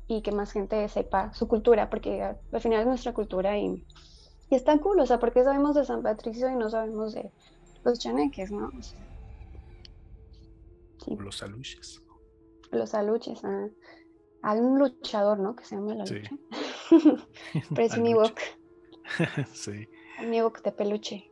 y 0.08 0.22
que 0.22 0.32
más 0.32 0.52
gente 0.52 0.88
sepa 0.90 1.34
su 1.34 1.48
cultura, 1.48 1.90
porque 1.90 2.22
al 2.24 2.62
final 2.62 2.82
es 2.82 2.88
nuestra 2.88 3.14
cultura 3.14 3.58
y, 3.58 3.84
y 4.50 4.56
está 4.56 4.78
cool, 4.80 5.00
o 5.00 5.06
sea, 5.06 5.20
porque 5.20 5.44
sabemos 5.44 5.76
de 5.76 5.86
San 5.86 6.04
Patricio 6.04 6.50
y 6.50 6.56
no 6.56 6.70
sabemos 6.70 7.14
de 7.14 7.32
los 7.84 8.00
chaneques, 8.00 8.52
¿no? 8.52 8.72
Los 11.20 11.44
aluches. 11.44 12.02
Los 12.72 12.94
aluches, 12.94 13.44
ah. 13.44 13.68
Hay 14.42 14.60
un 14.60 14.78
luchador, 14.78 15.40
¿no? 15.40 15.56
Que 15.56 15.66
se 15.66 15.76
llama 15.76 15.96
la 15.96 16.06
sí. 16.06 16.16
lucha. 16.16 17.28
Pero 17.70 17.82
es 17.82 17.94
sí. 19.54 19.88
De 20.64 20.72
peluche. 20.72 21.32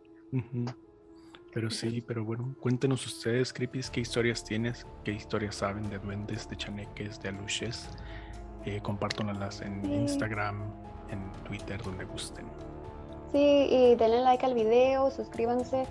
Pero 1.54 1.70
sí, 1.70 2.02
pero 2.02 2.26
bueno, 2.26 2.56
cuéntenos 2.60 3.06
ustedes, 3.06 3.54
Creepies, 3.54 3.92
qué 3.92 4.02
historias 4.02 4.44
tienes, 4.44 4.88
qué 5.04 5.12
historias 5.12 5.56
saben 5.56 5.88
de 5.92 6.00
duendes, 6.00 6.50
de 6.50 6.58
chaneques, 6.58 7.22
de 7.22 7.30
aluches 7.30 7.88
eh, 8.66 8.80
compártanlas 8.82 9.62
en 9.62 9.84
Instagram, 9.86 10.62
en 11.10 11.32
Twitter, 11.44 11.82
donde 11.82 12.06
gusten. 12.06 12.46
Sí, 13.32 13.68
y 13.70 13.96
denle 13.96 14.22
like 14.22 14.46
al 14.46 14.54
video, 14.54 15.10
suscríbanse 15.10 15.88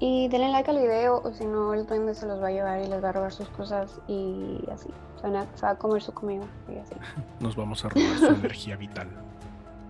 y 0.00 0.28
denle 0.28 0.48
like 0.48 0.70
al 0.70 0.78
video 0.78 1.20
o 1.22 1.32
si 1.32 1.44
no 1.44 1.74
el 1.74 1.86
duende 1.86 2.14
se 2.14 2.26
los 2.26 2.42
va 2.42 2.48
a 2.48 2.50
llevar 2.50 2.80
y 2.80 2.88
les 2.88 3.04
va 3.04 3.10
a 3.10 3.12
robar 3.12 3.32
sus 3.32 3.48
cosas 3.50 4.00
y 4.08 4.58
así. 4.72 4.88
Se 5.20 5.28
va 5.28 5.70
a 5.70 5.74
comer 5.76 6.02
su 6.02 6.12
comida 6.12 6.46
y 6.68 6.78
así. 6.78 6.94
Nos 7.40 7.54
vamos 7.54 7.84
a 7.84 7.90
robar 7.90 8.18
su 8.18 8.26
energía 8.40 8.76
vital. 8.76 9.08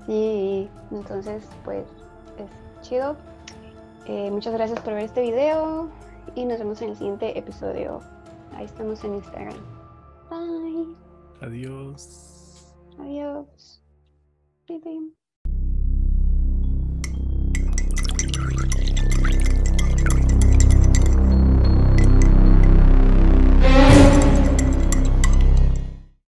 Sí, 0.07 0.69
entonces 0.91 1.49
pues 1.65 1.85
es 2.37 2.89
chido. 2.89 3.17
Eh, 4.07 4.31
muchas 4.31 4.53
gracias 4.53 4.81
por 4.81 4.95
ver 4.95 5.05
este 5.05 5.21
video 5.21 5.89
y 6.35 6.45
nos 6.45 6.59
vemos 6.59 6.83
en 6.83 6.91
el 6.91 6.97
siguiente 6.97 7.39
episodio. 7.39 8.01
Ahí 8.57 8.65
estamos 8.65 9.05
en 9.05 9.15
Instagram. 9.15 9.55
Bye. 10.29 10.70
Adiós. 11.41 12.75
Adiós. 12.99 13.83
Bye, 14.69 15.11